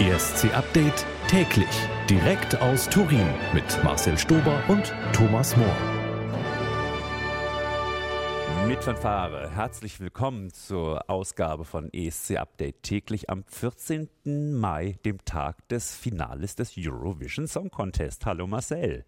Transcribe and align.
ESC 0.00 0.52
Update 0.52 1.06
täglich. 1.28 1.68
Direkt 2.10 2.60
aus 2.60 2.88
Turin 2.88 3.28
mit 3.52 3.84
Marcel 3.84 4.18
Stober 4.18 4.60
und 4.66 4.92
Thomas 5.12 5.56
Mohr. 5.56 5.76
Mit 8.66 8.82
Fanfare, 8.82 9.48
herzlich 9.54 10.00
willkommen 10.00 10.52
zur 10.52 11.08
Ausgabe 11.08 11.64
von 11.64 11.92
ESC 11.92 12.38
Update 12.38 12.82
täglich 12.82 13.30
am 13.30 13.44
14. 13.44 14.08
Mai, 14.58 14.98
dem 15.04 15.24
Tag 15.24 15.68
des 15.68 15.94
Finales 15.94 16.56
des 16.56 16.72
Eurovision 16.76 17.46
Song 17.46 17.70
Contest. 17.70 18.26
Hallo 18.26 18.48
Marcel. 18.48 19.04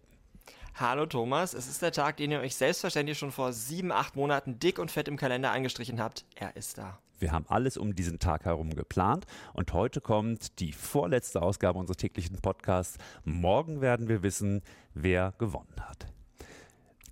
Hallo 0.75 1.05
Thomas, 1.05 1.53
es 1.53 1.67
ist 1.67 1.81
der 1.81 1.91
Tag, 1.91 2.15
den 2.15 2.31
ihr 2.31 2.39
euch 2.39 2.55
selbstverständlich 2.55 3.17
schon 3.17 3.33
vor 3.33 3.51
sieben, 3.51 3.91
acht 3.91 4.15
Monaten 4.15 4.57
dick 4.57 4.79
und 4.79 4.89
fett 4.89 5.09
im 5.09 5.17
Kalender 5.17 5.51
angestrichen 5.51 5.99
habt. 5.99 6.23
Er 6.35 6.55
ist 6.55 6.77
da. 6.77 6.97
Wir 7.19 7.31
haben 7.31 7.45
alles 7.47 7.77
um 7.77 7.95
diesen 7.95 8.19
Tag 8.19 8.45
herum 8.45 8.75
geplant 8.75 9.25
und 9.53 9.73
heute 9.73 10.01
kommt 10.01 10.59
die 10.59 10.71
vorletzte 10.71 11.41
Ausgabe 11.41 11.79
unseres 11.79 11.97
täglichen 11.97 12.39
Podcasts. 12.41 12.97
Morgen 13.23 13.81
werden 13.81 14.07
wir 14.07 14.23
wissen, 14.23 14.61
wer 14.93 15.33
gewonnen 15.37 15.75
hat. 15.79 16.16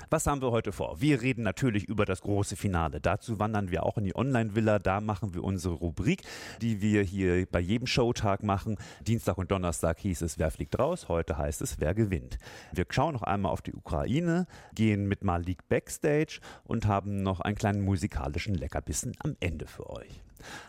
Was 0.09 0.27
haben 0.27 0.41
wir 0.41 0.51
heute 0.51 0.71
vor? 0.71 1.01
Wir 1.01 1.21
reden 1.21 1.43
natürlich 1.43 1.85
über 1.85 2.05
das 2.05 2.21
große 2.21 2.55
Finale. 2.55 3.01
Dazu 3.01 3.39
wandern 3.39 3.71
wir 3.71 3.83
auch 3.83 3.97
in 3.97 4.03
die 4.03 4.15
Online-Villa. 4.15 4.77
Da 4.77 5.01
machen 5.01 5.33
wir 5.33 5.43
unsere 5.43 5.73
Rubrik, 5.73 6.21
die 6.61 6.81
wir 6.81 7.01
hier 7.01 7.47
bei 7.47 7.59
jedem 7.59 7.87
Showtag 7.87 8.43
machen. 8.43 8.77
Dienstag 9.01 9.37
und 9.37 9.49
Donnerstag 9.49 9.99
hieß 9.99 10.21
es, 10.21 10.37
wer 10.37 10.51
fliegt 10.51 10.77
raus. 10.77 11.09
Heute 11.09 11.37
heißt 11.37 11.61
es, 11.61 11.79
wer 11.79 11.95
gewinnt. 11.95 12.37
Wir 12.71 12.85
schauen 12.89 13.13
noch 13.13 13.23
einmal 13.23 13.51
auf 13.51 13.61
die 13.61 13.73
Ukraine, 13.73 14.45
gehen 14.75 15.07
mit 15.07 15.23
Malik 15.23 15.67
Backstage 15.69 16.39
und 16.63 16.85
haben 16.85 17.23
noch 17.23 17.39
einen 17.39 17.55
kleinen 17.55 17.81
musikalischen 17.81 18.53
Leckerbissen 18.53 19.13
am 19.19 19.35
Ende 19.39 19.65
für 19.65 19.89
euch. 19.89 20.21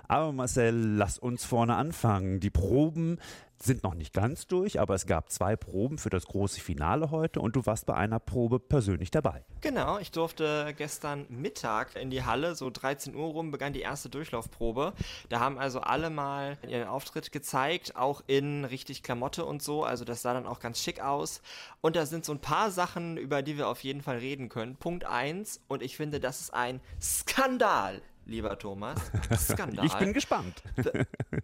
Aber 0.09 0.33
Marcel, 0.33 0.97
lass 0.97 1.19
uns 1.19 1.45
vorne 1.45 1.77
anfangen. 1.77 2.41
Die 2.41 2.51
Proben 2.51 3.19
sind 3.63 3.83
noch 3.83 3.95
nicht 3.95 4.13
ganz 4.13 4.47
durch, 4.47 4.81
aber 4.81 4.95
es 4.95 5.07
gab 5.07 5.31
zwei 5.31 5.57
Proben 5.57 5.99
für 5.99 6.11
das 6.11 6.27
große 6.27 6.61
Finale 6.61 7.11
heute 7.11 7.41
und 7.41 7.57
du 7.57 7.67
warst 7.67 7.87
bei 7.87 7.95
einer 7.95 8.19
Probe 8.19 8.59
persönlich 8.59 9.11
dabei. 9.11 9.45
Genau, 9.61 9.99
ich 9.99 10.11
durfte 10.11 10.75
gestern 10.77 11.27
Mittag 11.29 11.97
in 11.97 12.11
die 12.11 12.25
Halle, 12.25 12.55
so 12.55 12.71
13 12.71 13.15
Uhr 13.15 13.29
rum 13.29 13.51
begann 13.51 13.73
die 13.73 13.81
erste 13.81 14.09
Durchlaufprobe. 14.09 14.93
Da 15.29 15.41
haben 15.41 15.59
also 15.59 15.81
alle 15.81 16.11
mal 16.11 16.59
ihren 16.69 16.89
Auftritt 16.89 17.33
gezeigt, 17.33 17.97
auch 17.97 18.23
in 18.27 18.65
richtig 18.65 19.03
Klamotte 19.03 19.45
und 19.45 19.63
so, 19.63 19.85
also 19.85 20.05
das 20.05 20.23
sah 20.23 20.35
dann 20.35 20.47
auch 20.47 20.61
ganz 20.61 20.81
schick 20.81 21.01
aus. 21.01 21.41
Und 21.81 21.97
da 21.97 22.07
sind 22.07 22.25
so 22.25 22.33
ein 22.33 22.41
paar 22.41 22.71
Sachen, 22.71 23.17
über 23.17 23.43
die 23.43 23.57
wir 23.57 23.69
auf 23.69 23.83
jeden 23.83 24.03
Fall 24.03 24.19
reden 24.19 24.49
können. 24.49 24.77
Punkt 24.77 25.05
1 25.05 25.61
und 25.69 25.83
ich 25.83 25.97
finde, 25.97 26.21
das 26.21 26.41
ist 26.41 26.55
ein 26.55 26.81
Skandal 27.01 28.03
lieber 28.27 28.59
Thomas. 28.59 28.99
Skandal. 29.39 29.87
ich 29.87 29.95
bin 29.95 30.13
gespannt. 30.13 30.63
The, 30.77 30.91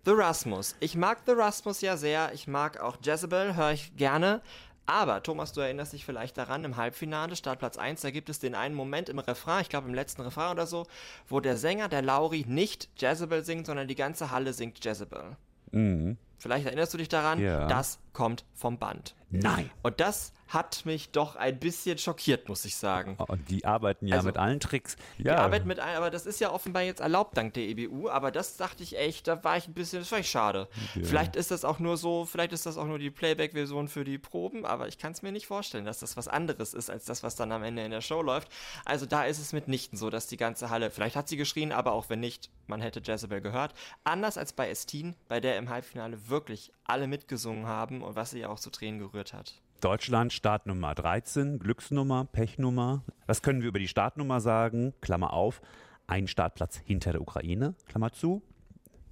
The 0.04 0.10
Rasmus. 0.12 0.76
Ich 0.80 0.96
mag 0.96 1.18
The 1.26 1.32
Rasmus 1.32 1.80
ja 1.80 1.96
sehr. 1.96 2.32
Ich 2.34 2.46
mag 2.46 2.80
auch 2.80 2.96
Jezebel, 3.02 3.56
höre 3.56 3.72
ich 3.72 3.96
gerne. 3.96 4.42
Aber, 4.84 5.22
Thomas, 5.22 5.52
du 5.52 5.60
erinnerst 5.60 5.92
dich 5.92 6.04
vielleicht 6.04 6.36
daran, 6.36 6.64
im 6.64 6.76
Halbfinale, 6.76 7.36
Startplatz 7.36 7.78
1, 7.78 8.00
da 8.00 8.10
gibt 8.10 8.28
es 8.28 8.40
den 8.40 8.56
einen 8.56 8.74
Moment 8.74 9.08
im 9.08 9.20
Refrain, 9.20 9.62
ich 9.62 9.68
glaube 9.68 9.88
im 9.88 9.94
letzten 9.94 10.22
Refrain 10.22 10.50
oder 10.50 10.66
so, 10.66 10.86
wo 11.28 11.38
der 11.38 11.56
Sänger, 11.56 11.88
der 11.88 12.02
Lauri, 12.02 12.44
nicht 12.48 12.88
Jezebel 12.96 13.44
singt, 13.44 13.66
sondern 13.66 13.86
die 13.86 13.94
ganze 13.94 14.32
Halle 14.32 14.52
singt 14.52 14.84
Jezebel. 14.84 15.36
Mhm. 15.70 16.16
Vielleicht 16.42 16.66
erinnerst 16.66 16.92
du 16.92 16.98
dich 16.98 17.08
daran, 17.08 17.38
ja. 17.38 17.68
das 17.68 18.00
kommt 18.12 18.44
vom 18.52 18.76
Band. 18.76 19.14
Nein. 19.30 19.70
Und 19.82 20.00
das 20.00 20.32
hat 20.48 20.84
mich 20.84 21.12
doch 21.12 21.36
ein 21.36 21.58
bisschen 21.58 21.96
schockiert, 21.96 22.48
muss 22.50 22.66
ich 22.66 22.76
sagen. 22.76 23.16
Oh, 23.18 23.36
die 23.48 23.64
arbeiten 23.64 24.06
ja 24.06 24.16
also, 24.16 24.26
mit 24.26 24.36
allen 24.36 24.60
Tricks. 24.60 24.96
Ja. 25.16 25.22
Die 25.36 25.40
arbeiten 25.40 25.66
mit 25.66 25.80
allen, 25.80 25.96
aber 25.96 26.10
das 26.10 26.26
ist 26.26 26.40
ja 26.40 26.52
offenbar 26.52 26.82
jetzt 26.82 27.00
erlaubt 27.00 27.38
dank 27.38 27.54
der 27.54 27.62
EBU. 27.62 28.10
Aber 28.10 28.30
das 28.30 28.58
dachte 28.58 28.82
ich 28.82 28.98
echt, 28.98 29.28
da 29.28 29.42
war 29.44 29.56
ich 29.56 29.66
ein 29.66 29.72
bisschen, 29.72 30.00
das 30.00 30.12
war 30.12 30.18
ich 30.18 30.28
schade. 30.28 30.68
Ja. 30.94 31.04
Vielleicht 31.04 31.36
ist 31.36 31.50
das 31.50 31.64
auch 31.64 31.78
nur 31.78 31.96
so, 31.96 32.26
vielleicht 32.26 32.52
ist 32.52 32.66
das 32.66 32.76
auch 32.76 32.84
nur 32.84 32.98
die 32.98 33.10
Playback-Version 33.10 33.88
für 33.88 34.04
die 34.04 34.18
Proben, 34.18 34.66
aber 34.66 34.88
ich 34.88 34.98
kann 34.98 35.12
es 35.12 35.22
mir 35.22 35.32
nicht 35.32 35.46
vorstellen, 35.46 35.86
dass 35.86 36.00
das 36.00 36.18
was 36.18 36.28
anderes 36.28 36.74
ist 36.74 36.90
als 36.90 37.06
das, 37.06 37.22
was 37.22 37.34
dann 37.34 37.50
am 37.50 37.62
Ende 37.62 37.82
in 37.82 37.90
der 37.90 38.02
Show 38.02 38.20
läuft. 38.20 38.48
Also 38.84 39.06
da 39.06 39.24
ist 39.24 39.38
es 39.38 39.54
mitnichten 39.54 39.96
so, 39.96 40.10
dass 40.10 40.26
die 40.26 40.36
ganze 40.36 40.68
Halle, 40.68 40.90
vielleicht 40.90 41.16
hat 41.16 41.28
sie 41.28 41.38
geschrien, 41.38 41.72
aber 41.72 41.92
auch 41.92 42.10
wenn 42.10 42.20
nicht, 42.20 42.50
man 42.66 42.82
hätte 42.82 43.00
Jezebel 43.02 43.40
gehört. 43.40 43.72
Anders 44.04 44.36
als 44.36 44.52
bei 44.52 44.68
Estin, 44.68 45.16
bei 45.28 45.40
der 45.40 45.56
im 45.56 45.70
Halbfinale 45.70 46.28
wirklich 46.32 46.72
alle 46.82 47.06
mitgesungen 47.06 47.66
haben 47.66 48.02
und 48.02 48.16
was 48.16 48.32
sie 48.32 48.44
auch 48.44 48.58
zu 48.58 48.70
Tränen 48.70 48.98
gerührt 48.98 49.32
hat. 49.32 49.62
Deutschland 49.80 50.32
Startnummer 50.32 50.94
13, 50.94 51.60
Glücksnummer, 51.60 52.24
Pechnummer. 52.24 53.02
Was 53.26 53.42
können 53.42 53.62
wir 53.62 53.68
über 53.68 53.78
die 53.78 53.88
Startnummer 53.88 54.40
sagen? 54.40 54.94
Klammer 55.00 55.32
auf, 55.32 55.60
ein 56.06 56.26
Startplatz 56.26 56.80
hinter 56.84 57.12
der 57.12 57.20
Ukraine, 57.20 57.74
Klammer 57.86 58.12
zu. 58.12 58.42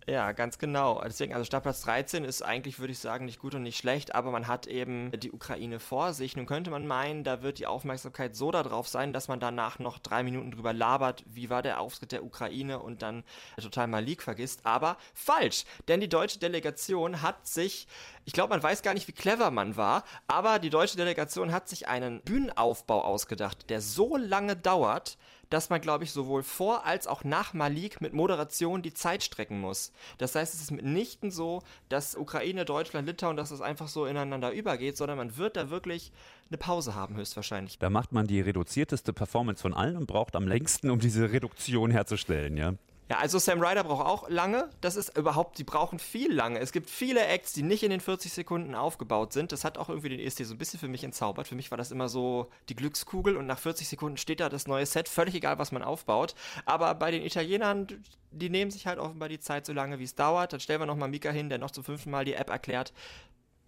Ja, 0.06 0.32
ganz 0.32 0.58
genau. 0.58 1.00
Deswegen, 1.04 1.34
also 1.34 1.44
Startplatz 1.44 1.82
13 1.82 2.24
ist 2.24 2.42
eigentlich, 2.42 2.80
würde 2.80 2.92
ich 2.92 2.98
sagen, 2.98 3.26
nicht 3.26 3.38
gut 3.38 3.54
und 3.54 3.62
nicht 3.62 3.76
schlecht, 3.76 4.14
aber 4.14 4.30
man 4.30 4.48
hat 4.48 4.66
eben 4.66 5.12
die 5.12 5.30
Ukraine 5.30 5.78
vor 5.78 6.14
sich. 6.14 6.36
Nun 6.36 6.46
könnte 6.46 6.70
man 6.70 6.86
meinen, 6.86 7.22
da 7.22 7.42
wird 7.42 7.58
die 7.58 7.66
Aufmerksamkeit 7.66 8.34
so 8.34 8.50
darauf 8.50 8.88
sein, 8.88 9.12
dass 9.12 9.28
man 9.28 9.40
danach 9.40 9.78
noch 9.78 9.98
drei 9.98 10.22
Minuten 10.22 10.52
drüber 10.52 10.72
labert, 10.72 11.22
wie 11.26 11.50
war 11.50 11.62
der 11.62 11.80
Auftritt 11.80 12.12
der 12.12 12.24
Ukraine 12.24 12.78
und 12.80 13.02
dann 13.02 13.24
total 13.60 13.88
Malik 13.88 14.22
vergisst. 14.22 14.64
Aber 14.64 14.96
falsch, 15.12 15.64
denn 15.86 16.00
die 16.00 16.08
deutsche 16.08 16.38
Delegation 16.38 17.20
hat 17.20 17.46
sich, 17.46 17.86
ich 18.24 18.32
glaube, 18.32 18.50
man 18.50 18.62
weiß 18.62 18.82
gar 18.82 18.94
nicht, 18.94 19.06
wie 19.06 19.12
clever 19.12 19.50
man 19.50 19.76
war, 19.76 20.04
aber 20.26 20.58
die 20.58 20.70
deutsche 20.70 20.96
Delegation 20.96 21.52
hat 21.52 21.68
sich 21.68 21.88
einen 21.88 22.22
Bühnenaufbau 22.22 23.02
ausgedacht, 23.02 23.68
der 23.68 23.82
so 23.82 24.16
lange 24.16 24.56
dauert, 24.56 25.18
dass 25.50 25.68
man, 25.68 25.80
glaube 25.80 26.04
ich, 26.04 26.12
sowohl 26.12 26.42
vor 26.42 26.86
als 26.86 27.06
auch 27.06 27.24
nach 27.24 27.52
Malik 27.52 28.00
mit 28.00 28.12
Moderation 28.12 28.82
die 28.82 28.94
Zeit 28.94 29.22
strecken 29.22 29.60
muss. 29.60 29.92
Das 30.18 30.34
heißt, 30.34 30.54
es 30.54 30.60
ist 30.62 30.70
mitnichten 30.70 31.30
so, 31.30 31.62
dass 31.88 32.16
Ukraine, 32.16 32.64
Deutschland, 32.64 33.06
Litauen, 33.06 33.36
dass 33.36 33.50
es 33.50 33.60
einfach 33.60 33.88
so 33.88 34.06
ineinander 34.06 34.52
übergeht, 34.52 34.96
sondern 34.96 35.18
man 35.18 35.36
wird 35.36 35.56
da 35.56 35.70
wirklich 35.70 36.12
eine 36.48 36.58
Pause 36.58 36.94
haben, 36.94 37.16
höchstwahrscheinlich. 37.16 37.78
Da 37.78 37.90
macht 37.90 38.12
man 38.12 38.26
die 38.26 38.40
reduzierteste 38.40 39.12
Performance 39.12 39.62
von 39.62 39.74
allen 39.74 39.96
und 39.96 40.06
braucht 40.06 40.34
am 40.36 40.48
längsten, 40.48 40.90
um 40.90 40.98
diese 40.98 41.30
Reduktion 41.30 41.90
herzustellen, 41.90 42.56
ja. 42.56 42.74
Ja, 43.10 43.18
also 43.18 43.40
Sam 43.40 43.60
Ryder 43.60 43.82
braucht 43.82 44.06
auch 44.06 44.28
lange. 44.28 44.70
Das 44.80 44.94
ist 44.94 45.18
überhaupt, 45.18 45.58
die 45.58 45.64
brauchen 45.64 45.98
viel 45.98 46.32
lange. 46.32 46.60
Es 46.60 46.70
gibt 46.70 46.88
viele 46.88 47.26
Acts, 47.26 47.52
die 47.52 47.64
nicht 47.64 47.82
in 47.82 47.90
den 47.90 47.98
40 47.98 48.32
Sekunden 48.32 48.76
aufgebaut 48.76 49.32
sind. 49.32 49.50
Das 49.50 49.64
hat 49.64 49.78
auch 49.78 49.88
irgendwie 49.88 50.10
den 50.10 50.20
EST 50.20 50.46
so 50.46 50.54
ein 50.54 50.58
bisschen 50.58 50.78
für 50.78 50.86
mich 50.86 51.02
entzaubert. 51.02 51.48
Für 51.48 51.56
mich 51.56 51.72
war 51.72 51.76
das 51.76 51.90
immer 51.90 52.08
so 52.08 52.50
die 52.68 52.76
Glückskugel 52.76 53.36
und 53.36 53.46
nach 53.46 53.58
40 53.58 53.88
Sekunden 53.88 54.16
steht 54.16 54.38
da 54.38 54.48
das 54.48 54.68
neue 54.68 54.86
Set, 54.86 55.08
völlig 55.08 55.34
egal, 55.34 55.58
was 55.58 55.72
man 55.72 55.82
aufbaut. 55.82 56.36
Aber 56.66 56.94
bei 56.94 57.10
den 57.10 57.24
Italienern, 57.24 57.88
die 58.30 58.48
nehmen 58.48 58.70
sich 58.70 58.86
halt 58.86 59.00
offenbar 59.00 59.28
die 59.28 59.40
Zeit 59.40 59.66
so 59.66 59.72
lange, 59.72 59.98
wie 59.98 60.04
es 60.04 60.14
dauert. 60.14 60.52
Dann 60.52 60.60
stellen 60.60 60.80
wir 60.80 60.86
nochmal 60.86 61.08
Mika 61.08 61.30
hin, 61.30 61.48
der 61.48 61.58
noch 61.58 61.72
zum 61.72 61.82
fünften 61.82 62.12
Mal 62.12 62.24
die 62.24 62.34
App 62.34 62.48
erklärt. 62.48 62.92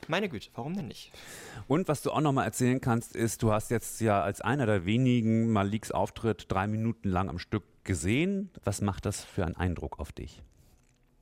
Meine 0.06 0.28
Güte, 0.28 0.50
warum 0.54 0.74
denn 0.74 0.86
nicht? 0.86 1.10
Und 1.66 1.88
was 1.88 2.02
du 2.02 2.12
auch 2.12 2.20
nochmal 2.20 2.44
erzählen 2.44 2.80
kannst, 2.80 3.16
ist, 3.16 3.42
du 3.42 3.52
hast 3.52 3.72
jetzt 3.72 4.00
ja 4.00 4.22
als 4.22 4.40
einer 4.40 4.66
der 4.66 4.84
wenigen 4.84 5.50
Maliks 5.50 5.90
Auftritt 5.90 6.46
drei 6.48 6.68
Minuten 6.68 7.08
lang 7.08 7.28
am 7.28 7.40
Stück 7.40 7.64
gesehen. 7.84 8.50
Was 8.64 8.80
macht 8.80 9.06
das 9.06 9.24
für 9.24 9.44
einen 9.44 9.56
Eindruck 9.56 9.98
auf 9.98 10.12
dich? 10.12 10.42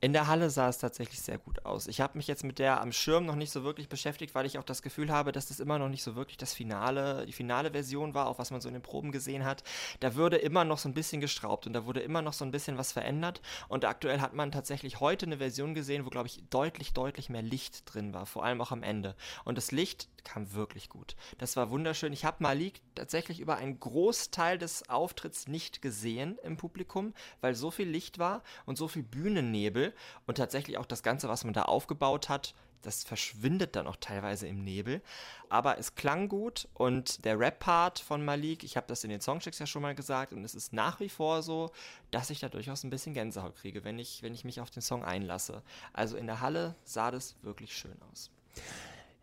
In 0.03 0.13
der 0.13 0.25
Halle 0.25 0.49
sah 0.49 0.67
es 0.67 0.79
tatsächlich 0.79 1.21
sehr 1.21 1.37
gut 1.37 1.63
aus. 1.63 1.85
Ich 1.85 2.01
habe 2.01 2.17
mich 2.17 2.25
jetzt 2.25 2.43
mit 2.43 2.57
der 2.57 2.81
am 2.81 2.91
Schirm 2.91 3.27
noch 3.27 3.35
nicht 3.35 3.51
so 3.51 3.63
wirklich 3.63 3.87
beschäftigt, 3.87 4.33
weil 4.33 4.47
ich 4.47 4.57
auch 4.57 4.63
das 4.63 4.81
Gefühl 4.81 5.11
habe, 5.11 5.31
dass 5.31 5.49
das 5.49 5.59
immer 5.59 5.77
noch 5.77 5.89
nicht 5.89 6.01
so 6.01 6.15
wirklich 6.15 6.37
das 6.37 6.55
Finale, 6.55 7.27
die 7.27 7.31
finale 7.31 7.69
Version 7.69 8.15
war, 8.15 8.25
auch 8.25 8.39
was 8.39 8.49
man 8.49 8.61
so 8.61 8.67
in 8.67 8.73
den 8.73 8.81
Proben 8.81 9.11
gesehen 9.11 9.45
hat. 9.45 9.61
Da 9.99 10.15
würde 10.15 10.37
immer 10.37 10.65
noch 10.65 10.79
so 10.79 10.89
ein 10.89 10.95
bisschen 10.95 11.21
gestraubt 11.21 11.67
und 11.67 11.73
da 11.73 11.85
wurde 11.85 11.99
immer 11.99 12.23
noch 12.23 12.33
so 12.33 12.43
ein 12.43 12.49
bisschen 12.49 12.79
was 12.79 12.91
verändert. 12.91 13.43
Und 13.67 13.85
aktuell 13.85 14.21
hat 14.21 14.33
man 14.33 14.51
tatsächlich 14.51 14.99
heute 14.99 15.27
eine 15.27 15.37
Version 15.37 15.75
gesehen, 15.75 16.03
wo, 16.03 16.09
glaube 16.09 16.29
ich, 16.29 16.41
deutlich, 16.49 16.93
deutlich 16.93 17.29
mehr 17.29 17.43
Licht 17.43 17.83
drin 17.93 18.11
war, 18.11 18.25
vor 18.25 18.43
allem 18.43 18.59
auch 18.59 18.71
am 18.71 18.81
Ende. 18.81 19.15
Und 19.45 19.55
das 19.55 19.71
Licht 19.71 20.09
kam 20.23 20.53
wirklich 20.53 20.89
gut. 20.89 21.15
Das 21.37 21.55
war 21.57 21.69
wunderschön. 21.69 22.13
Ich 22.13 22.25
habe 22.25 22.37
Malik 22.39 22.81
tatsächlich 22.95 23.39
über 23.39 23.57
einen 23.57 23.79
Großteil 23.79 24.57
des 24.57 24.89
Auftritts 24.89 25.47
nicht 25.47 25.81
gesehen 25.81 26.39
im 26.43 26.57
Publikum, 26.57 27.13
weil 27.41 27.55
so 27.55 27.71
viel 27.71 27.87
Licht 27.87 28.19
war 28.19 28.43
und 28.65 28.77
so 28.77 28.87
viel 28.87 29.03
Bühnennebel 29.03 29.90
und 30.27 30.37
tatsächlich 30.37 30.77
auch 30.77 30.85
das 30.85 31.03
Ganze, 31.03 31.29
was 31.29 31.43
man 31.43 31.53
da 31.53 31.63
aufgebaut 31.63 32.29
hat, 32.29 32.53
das 32.81 33.03
verschwindet 33.03 33.75
dann 33.75 33.87
auch 33.87 33.97
teilweise 33.97 34.47
im 34.47 34.63
Nebel. 34.63 35.01
Aber 35.49 35.77
es 35.77 35.95
klang 35.95 36.29
gut 36.29 36.67
und 36.73 37.25
der 37.25 37.39
Rap-Part 37.39 37.99
von 37.99 38.23
Malik, 38.23 38.63
ich 38.63 38.77
habe 38.77 38.87
das 38.87 39.03
in 39.03 39.09
den 39.09 39.21
Songchecks 39.21 39.59
ja 39.59 39.65
schon 39.65 39.81
mal 39.81 39.95
gesagt 39.95 40.33
und 40.33 40.43
es 40.43 40.55
ist 40.55 40.73
nach 40.73 40.99
wie 40.99 41.09
vor 41.09 41.43
so, 41.43 41.71
dass 42.09 42.29
ich 42.29 42.39
da 42.39 42.49
durchaus 42.49 42.83
ein 42.83 42.89
bisschen 42.89 43.13
Gänsehaut 43.13 43.55
kriege, 43.55 43.83
wenn 43.83 43.99
ich, 43.99 44.23
wenn 44.23 44.33
ich 44.33 44.45
mich 44.45 44.61
auf 44.61 44.71
den 44.71 44.81
Song 44.81 45.03
einlasse. 45.03 45.61
Also 45.93 46.17
in 46.17 46.27
der 46.27 46.41
Halle 46.41 46.75
sah 46.83 47.11
das 47.11 47.35
wirklich 47.43 47.75
schön 47.75 47.97
aus. 48.11 48.31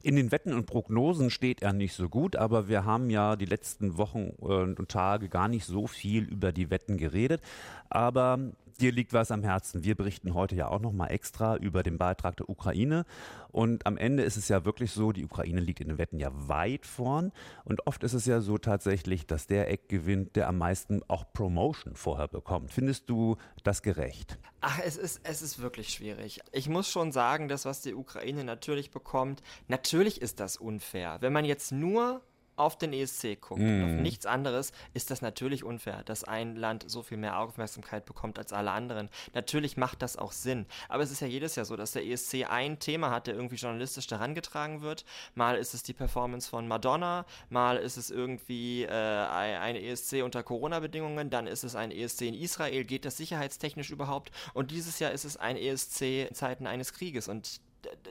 In 0.01 0.15
den 0.15 0.31
Wetten 0.31 0.53
und 0.53 0.67
Prognosen 0.67 1.29
steht 1.29 1.61
er 1.61 1.73
nicht 1.73 1.93
so 1.93 2.09
gut, 2.09 2.37
aber 2.37 2.69
wir 2.69 2.85
haben 2.85 3.11
ja 3.11 3.35
die 3.35 3.47
letzten 3.47 3.99
Wochen 3.99 4.29
und 4.39 4.89
Tage 4.89 5.29
gar 5.29 5.49
nicht 5.49 5.65
so 5.65 5.89
viel 5.89 6.25
über 6.25 6.53
die 6.53 6.71
Wetten 6.71 6.97
geredet. 6.97 7.43
Aber 7.91 8.39
dir 8.81 8.93
liegt 8.93 9.13
was 9.13 9.31
am 9.31 9.43
Herzen. 9.43 9.85
Wir 9.85 9.97
berichten 9.97 10.35
heute 10.35 10.55
ja 10.55 10.69
auch 10.69 10.81
nochmal 10.81 11.11
extra 11.11 11.57
über 11.57 11.83
den 11.83 11.99
Beitrag 11.99 12.37
der 12.37 12.49
Ukraine. 12.49 13.05
Und 13.51 13.87
am 13.87 13.97
Ende 13.97 14.23
ist 14.23 14.37
es 14.37 14.49
ja 14.49 14.65
wirklich 14.65 14.93
so, 14.93 15.13
die 15.13 15.25
Ukraine 15.25 15.61
liegt 15.61 15.81
in 15.81 15.89
den 15.89 15.99
Wetten 15.99 16.19
ja 16.19 16.31
weit 16.33 16.87
vorn. 16.87 17.33
Und 17.65 17.87
oft 17.87 18.05
ist 18.05 18.13
es 18.13 18.27
ja 18.27 18.41
so 18.41 18.59
tatsächlich, 18.59 19.27
dass 19.27 19.47
der 19.47 19.71
Eck 19.71 19.89
gewinnt, 19.89 20.37
der 20.37 20.49
am 20.49 20.59
meisten 20.59 21.03
auch 21.09 21.25
Promotion 21.33 21.97
vorher 21.97 22.29
bekommt. 22.29 22.73
Findest 22.73 23.09
du 23.09 23.37
das 23.65 23.83
gerecht? 23.83 24.39
Ach, 24.61 24.81
es 24.85 24.97
ist, 24.97 25.21
es 25.25 25.43
ist 25.43 25.61
wirklich 25.61 25.91
schwierig. 25.91 26.41
Ich 26.53 26.69
muss 26.69 26.91
schon 26.91 27.13
sagen, 27.13 27.49
das, 27.49 27.65
was 27.65 27.81
die 27.81 27.95
Ukraine 27.95 28.45
natürlich 28.45 28.91
bekommt, 28.91 29.43
natürlich 29.69 30.21
ist 30.21 30.41
das 30.41 30.57
unfair. 30.57 31.19
Wenn 31.21 31.33
man 31.33 31.45
jetzt 31.45 31.73
nur 31.73 32.23
auf 32.59 32.77
den 32.77 32.93
ESC 32.93 33.41
guckt, 33.41 33.61
mm. 33.61 33.85
auf 33.85 33.91
nichts 33.91 34.27
anderes, 34.27 34.73
ist 34.95 35.11
das 35.11 35.23
natürlich 35.23 35.65
unfair, 35.65 36.03
dass 36.05 36.25
ein 36.25 36.57
Land 36.57 36.85
so 36.87 37.03
viel 37.03 37.17
mehr 37.17 37.39
Aufmerksamkeit 37.39 38.07
bekommt 38.07 38.39
als 38.39 38.53
alle 38.53 38.71
anderen. 38.71 39.09
Natürlich 39.35 39.77
macht 39.77 40.03
das 40.03 40.17
auch 40.17 40.33
Sinn. 40.33 40.67
Aber 40.89 41.03
es 41.03 41.11
ist 41.11 41.21
ja 41.21 41.27
jedes 41.27 41.57
Jahr 41.57 41.65
so, 41.65 41.77
dass 41.77 41.93
der 41.93 42.07
ESC 42.07 42.47
ein 42.49 42.79
Thema 42.79 43.11
hat, 43.11 43.27
der 43.27 43.35
irgendwie 43.35 43.57
journalistisch 43.57 44.07
darangetragen 44.07 44.83
wird. 44.83 45.05
Mal 45.35 45.57
ist 45.57 45.75
es 45.75 45.83
die 45.83 45.93
Performance 45.95 46.49
von 46.49 46.69
Madonna, 46.69 47.25
mal 47.51 47.77
ist 47.77 47.97
es 47.97 48.11
irgendwie 48.11 48.85
äh, 48.85 48.91
ein 48.91 49.77
ESC 49.77 50.23
unter 50.23 50.43
Corona-Bedingungen, 50.43 51.31
dann 51.31 51.47
ist 51.47 51.65
es 51.65 51.75
ein 51.75 51.91
ESC 51.91 52.23
in 52.23 52.35
Israel. 52.35 52.85
Geht 52.85 53.05
das 53.05 53.17
sicherheitstechnisch 53.17 53.91
überhaupt? 53.91 54.31
Und 54.55 54.71
dieses 54.71 54.99
Jahr 54.99 55.13
ist 55.13 55.25
es 55.25 55.37
ein 55.37 55.57
ESC 55.57 56.29
in 56.29 56.35
Zeiten 56.35 56.67
eines 56.67 56.93
Krieges. 56.93 57.29
Und 57.29 57.61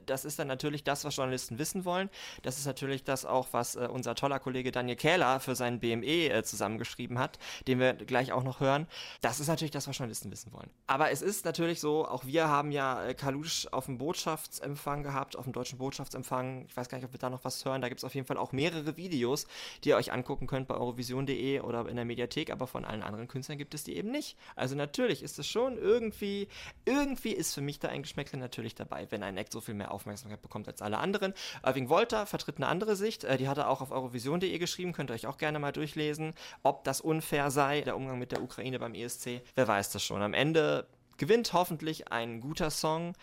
das 0.06 0.25
ist 0.25 0.40
dann 0.40 0.48
natürlich 0.48 0.84
das, 0.84 1.06
was 1.06 1.16
Journalisten 1.16 1.60
wissen 1.60 1.86
wollen. 1.86 2.10
Das 2.44 2.58
ist 2.58 2.66
natürlich 2.66 3.04
das 3.04 3.25
auch, 3.25 3.48
was 3.52 3.75
äh, 3.75 3.88
unser 3.92 4.16
toller 4.16 4.40
Kollege 4.40 4.72
Daniel 4.72 4.96
Kähler 4.96 5.40
für 5.40 5.56
seinen 5.56 5.80
BME 5.80 6.30
äh, 6.30 6.44
zusammengeschrieben 6.44 7.19
hat, 7.19 7.40
den 7.68 7.80
wir 7.80 7.94
gleich 7.94 8.31
auch 8.31 8.44
noch 8.44 8.60
hören. 8.60 8.88
Das 9.22 9.40
ist 9.40 9.48
natürlich 9.48 9.72
das, 9.72 9.88
was 9.88 9.98
Journalisten 9.98 10.31
wissen 10.31 10.54
wollen. 10.54 10.69
Aber 10.88 11.12
es 11.12 11.22
ist 11.22 11.46
natürlich 11.46 11.80
so, 11.80 12.08
auch 12.08 12.25
wir 12.25 12.48
haben 12.48 12.72
ja 12.72 13.04
äh, 13.04 13.14
Kalusch 13.14 13.68
auf 13.72 13.86
dem 13.86 13.98
Botschaftsempfang 13.98 15.04
gehabt, 15.04 15.36
auf 15.36 15.44
dem 15.44 15.54
deutschen 15.54 15.78
Botschaftsempfang. 15.78 16.66
Ich 16.68 16.78
weiß 16.78 16.90
gar 16.90 16.98
nicht, 16.98 17.06
ob 17.06 17.14
wir 17.14 17.19
da 17.19 17.30
noch 17.30 17.44
was 17.44 17.64
hören. 17.66 17.81
Da 17.81 17.90
gibt 17.90 18.00
es 18.00 18.06
auf 18.06 18.16
jeden 18.16 18.28
Fall 18.28 18.38
auch 18.38 18.52
mehrere 18.52 18.98
Videos, 18.98 19.48
die 19.84 19.90
ihr 19.90 19.98
euch 19.98 20.12
angucken 20.12 20.48
könnt 20.48 20.68
bei 20.68 20.75
eurovision.de 20.75 21.60
oder 21.62 21.88
in 21.88 21.96
der 21.96 22.06
Mediathek, 22.06 22.52
aber 22.52 22.68
von 22.68 22.86
allen 22.86 23.04
anderen 23.04 23.28
Künstlern 23.28 23.58
gibt 23.58 23.74
es 23.74 23.84
die 23.84 23.98
eben 23.98 24.12
nicht. 24.12 24.38
Also 24.56 24.75
natürlich 24.75 25.24
ist 25.24 25.40
es 25.40 25.48
schon 25.48 25.78
irgendwie, 25.78 26.48
irgendwie 26.86 27.31
ist 27.31 27.54
für 27.54 27.62
mich 27.62 27.80
da 27.80 27.90
ein 27.90 28.04
Geschmäckle 28.04 28.40
natürlich 28.40 28.75
dabei, 28.75 29.08
wenn 29.10 29.24
ein 29.24 29.38
Act 29.38 29.56
so 29.57 29.62
viel 29.62 29.74
mehr 29.74 29.92
Aufmerksamkeit 29.92 30.42
bekommt 30.42 30.68
als 30.68 30.83
alle 30.83 31.00
anderen. 31.00 31.33
Irving 31.65 31.89
Wolter 31.89 32.27
vertritt 32.27 32.57
eine 32.57 32.68
andere 32.68 32.95
Sicht. 32.95 33.24
Äh, 33.24 33.38
die 33.38 33.50
hat 33.50 33.57
er 33.57 33.69
auch 33.69 33.81
auf 33.81 33.92
eurovision.de 33.92 34.57
geschrieben. 34.59 34.94
Könnt 34.94 35.09
ihr 35.09 35.15
euch 35.15 35.25
auch 35.25 35.38
gerne 35.38 35.57
mal 35.57 35.71
durchlesen. 35.71 36.33
Ob 36.62 36.83
das 36.83 37.01
unfair 37.01 37.50
sei, 37.50 37.81
der 37.81 37.95
Umgang 37.95 38.19
mit 38.19 38.31
der 38.31 38.44
Ukraine 38.44 38.77
beim 38.77 38.94
ESC, 38.94 39.42
wer 39.56 39.68
weiß 39.68 39.92
das 39.92 40.04
schon. 40.04 40.21
Am 40.21 40.36
Ende 40.36 40.86
gewinnt 41.18 41.51
hoffentlich 41.54 42.12
ein 42.12 42.39
guter 42.39 42.69
Song, 42.69 43.13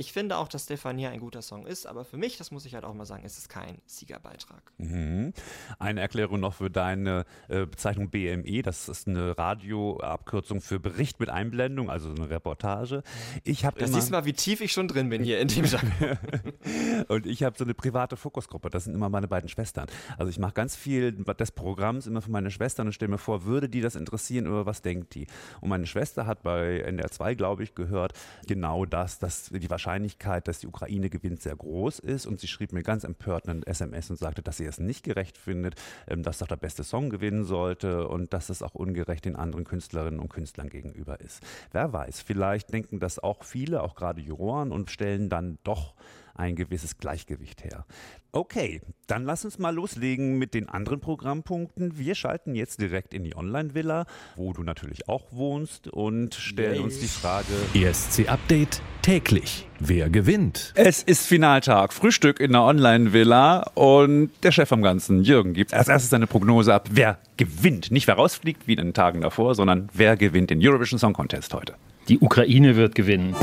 ich 0.00 0.14
finde 0.14 0.38
auch, 0.38 0.48
dass 0.48 0.64
Stefania 0.64 1.10
ein 1.10 1.20
guter 1.20 1.42
Song 1.42 1.66
ist, 1.66 1.84
aber 1.84 2.06
für 2.06 2.16
mich, 2.16 2.38
das 2.38 2.50
muss 2.50 2.64
ich 2.64 2.74
halt 2.74 2.86
auch 2.86 2.94
mal 2.94 3.04
sagen, 3.04 3.22
ist 3.22 3.36
es 3.36 3.50
kein 3.50 3.82
Siegerbeitrag. 3.84 4.62
Mhm. 4.78 5.34
Eine 5.78 6.00
Erklärung 6.00 6.40
noch 6.40 6.54
für 6.54 6.70
deine 6.70 7.26
äh, 7.48 7.66
Bezeichnung 7.66 8.08
BME. 8.08 8.62
Das 8.62 8.88
ist 8.88 9.06
eine 9.06 9.36
Radioabkürzung 9.36 10.62
für 10.62 10.80
Bericht 10.80 11.20
mit 11.20 11.28
Einblendung, 11.28 11.90
also 11.90 12.08
eine 12.08 12.30
Reportage. 12.30 13.02
Ich 13.44 13.66
habe 13.66 13.78
Das 13.78 13.92
siehst 13.92 14.08
du 14.08 14.12
mal, 14.12 14.24
wie 14.24 14.32
tief 14.32 14.62
ich 14.62 14.72
schon 14.72 14.88
drin 14.88 15.10
bin 15.10 15.22
hier 15.22 15.38
in 15.38 15.48
dem. 15.48 15.66
Und 17.08 17.26
ich 17.26 17.42
habe 17.42 17.58
so 17.58 17.64
eine 17.64 17.74
private 17.74 18.16
Fokusgruppe. 18.16 18.70
Das 18.70 18.84
sind 18.84 18.94
immer 18.94 19.10
meine 19.10 19.28
beiden 19.28 19.50
Schwestern. 19.50 19.86
Also 20.16 20.30
ich 20.30 20.38
mache 20.38 20.54
ganz 20.54 20.76
viel 20.76 21.12
des 21.12 21.52
Programms 21.52 22.06
immer 22.06 22.22
für 22.22 22.30
meine 22.30 22.50
Schwestern 22.50 22.86
und 22.86 22.94
stelle 22.94 23.10
mir 23.10 23.18
vor, 23.18 23.44
würde 23.44 23.68
die 23.68 23.82
das 23.82 23.96
interessieren, 23.96 24.46
über 24.46 24.64
was 24.64 24.80
denkt 24.80 25.14
die? 25.14 25.26
Und 25.60 25.68
meine 25.68 25.86
Schwester 25.86 26.26
hat 26.26 26.42
bei 26.42 26.78
NDR 26.80 27.10
2, 27.10 27.34
glaube 27.34 27.62
ich, 27.64 27.74
gehört, 27.74 28.14
genau 28.46 28.86
das, 28.86 29.18
dass 29.18 29.50
die 29.50 29.68
Wahrscheinlichkeit 29.68 29.89
Wahrscheinlichkeit, 29.90 30.46
dass 30.46 30.60
die 30.60 30.68
Ukraine 30.68 31.10
gewinnt, 31.10 31.42
sehr 31.42 31.56
groß 31.56 31.98
ist. 31.98 32.26
Und 32.26 32.38
sie 32.38 32.46
schrieb 32.46 32.72
mir 32.72 32.84
ganz 32.84 33.02
empört 33.02 33.48
einen 33.48 33.64
SMS 33.64 34.08
und 34.08 34.18
sagte, 34.18 34.40
dass 34.40 34.56
sie 34.56 34.64
es 34.64 34.78
nicht 34.78 35.02
gerecht 35.02 35.36
findet, 35.36 35.74
ähm, 36.06 36.22
dass 36.22 36.38
doch 36.38 36.46
der 36.46 36.56
beste 36.56 36.84
Song 36.84 37.10
gewinnen 37.10 37.42
sollte 37.42 38.06
und 38.06 38.32
dass 38.32 38.50
es 38.50 38.62
auch 38.62 38.76
ungerecht 38.76 39.24
den 39.24 39.34
anderen 39.34 39.64
Künstlerinnen 39.64 40.20
und 40.20 40.28
Künstlern 40.28 40.68
gegenüber 40.68 41.20
ist. 41.20 41.42
Wer 41.72 41.92
weiß, 41.92 42.20
vielleicht 42.20 42.72
denken 42.72 43.00
das 43.00 43.18
auch 43.18 43.42
viele, 43.42 43.82
auch 43.82 43.96
gerade 43.96 44.20
Juroren, 44.20 44.70
und 44.70 44.92
stellen 44.92 45.28
dann 45.28 45.58
doch 45.64 45.94
ein 46.40 46.56
gewisses 46.56 46.98
Gleichgewicht 46.98 47.62
her. 47.62 47.84
Okay, 48.32 48.80
dann 49.06 49.24
lass 49.24 49.44
uns 49.44 49.58
mal 49.58 49.74
loslegen 49.74 50.38
mit 50.38 50.54
den 50.54 50.68
anderen 50.68 51.00
Programmpunkten. 51.00 51.98
Wir 51.98 52.14
schalten 52.14 52.54
jetzt 52.54 52.80
direkt 52.80 53.12
in 53.12 53.24
die 53.24 53.36
Online-Villa, 53.36 54.06
wo 54.36 54.52
du 54.52 54.62
natürlich 54.62 55.08
auch 55.08 55.32
wohnst 55.32 55.88
und 55.88 56.34
stellen 56.34 56.76
Yay. 56.76 56.82
uns 56.84 57.00
die 57.00 57.08
Frage: 57.08 57.46
ESC-Update 57.74 58.80
täglich. 59.02 59.68
Wer 59.80 60.10
gewinnt? 60.10 60.72
Es 60.76 61.02
ist 61.02 61.26
Finaltag, 61.26 61.92
Frühstück 61.92 62.38
in 62.38 62.52
der 62.52 62.62
Online-Villa 62.62 63.70
und 63.74 64.30
der 64.42 64.52
Chef 64.52 64.72
am 64.72 64.82
Ganzen, 64.82 65.24
Jürgen, 65.24 65.52
gibt 65.52 65.74
als 65.74 65.88
erstes 65.88 66.10
seine 66.10 66.26
Prognose 66.26 66.72
ab. 66.72 66.88
Wer 66.92 67.18
gewinnt? 67.36 67.90
Nicht 67.90 68.06
wer 68.06 68.14
rausfliegt 68.14 68.66
wie 68.66 68.72
in 68.72 68.78
den 68.78 68.94
Tagen 68.94 69.22
davor, 69.22 69.54
sondern 69.54 69.88
wer 69.92 70.16
gewinnt 70.16 70.50
den 70.50 70.60
Eurovision 70.62 70.98
Song 70.98 71.12
Contest 71.14 71.52
heute? 71.52 71.74
Die 72.08 72.18
Ukraine 72.18 72.76
wird 72.76 72.94
gewinnen. 72.94 73.34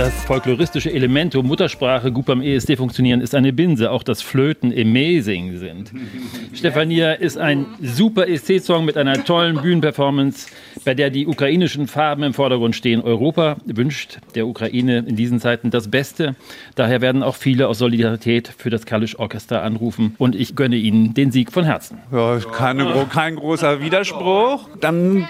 Das 0.00 0.24
folkloristische 0.24 0.90
Element, 0.90 1.34
wo 1.34 1.42
Muttersprache 1.42 2.10
gut 2.10 2.24
beim 2.24 2.40
ESD 2.40 2.76
funktionieren, 2.76 3.20
ist 3.20 3.34
eine 3.34 3.52
Binse. 3.52 3.90
Auch 3.90 4.02
das 4.02 4.22
Flöten 4.22 4.72
amazing 4.72 5.58
sind. 5.58 5.92
Stefania 6.54 7.12
ist 7.12 7.36
ein 7.36 7.66
super 7.82 8.26
ESC-Song 8.26 8.86
mit 8.86 8.96
einer 8.96 9.24
tollen 9.24 9.60
Bühnenperformance, 9.60 10.48
bei 10.86 10.94
der 10.94 11.10
die 11.10 11.26
ukrainischen 11.26 11.86
Farben 11.86 12.22
im 12.22 12.32
Vordergrund 12.32 12.74
stehen. 12.74 13.02
Europa 13.02 13.58
wünscht 13.66 14.20
der 14.34 14.46
Ukraine 14.46 15.04
in 15.06 15.16
diesen 15.16 15.38
Zeiten 15.38 15.68
das 15.68 15.90
Beste. 15.90 16.34
Daher 16.76 17.02
werden 17.02 17.22
auch 17.22 17.36
viele 17.36 17.68
aus 17.68 17.76
Solidarität 17.76 18.50
für 18.56 18.70
das 18.70 18.86
Kalisch 18.86 19.18
Orchester 19.18 19.62
anrufen. 19.62 20.14
Und 20.16 20.34
ich 20.34 20.56
gönne 20.56 20.76
ihnen 20.76 21.12
den 21.12 21.30
Sieg 21.30 21.52
von 21.52 21.64
Herzen. 21.64 21.98
Ja, 22.10 22.38
keine, 22.38 23.06
kein 23.12 23.36
großer 23.36 23.82
Widerspruch. 23.82 24.66
Dann 24.80 25.28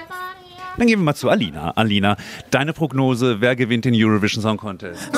dann 0.80 0.88
gehen 0.88 0.98
wir 0.98 1.04
mal 1.04 1.14
zu 1.14 1.28
Alina. 1.28 1.72
Alina, 1.76 2.16
deine 2.50 2.72
Prognose, 2.72 3.42
wer 3.42 3.54
gewinnt 3.54 3.84
den 3.84 3.94
Eurovision 3.94 4.42
Song 4.42 4.56
Contest? 4.56 5.10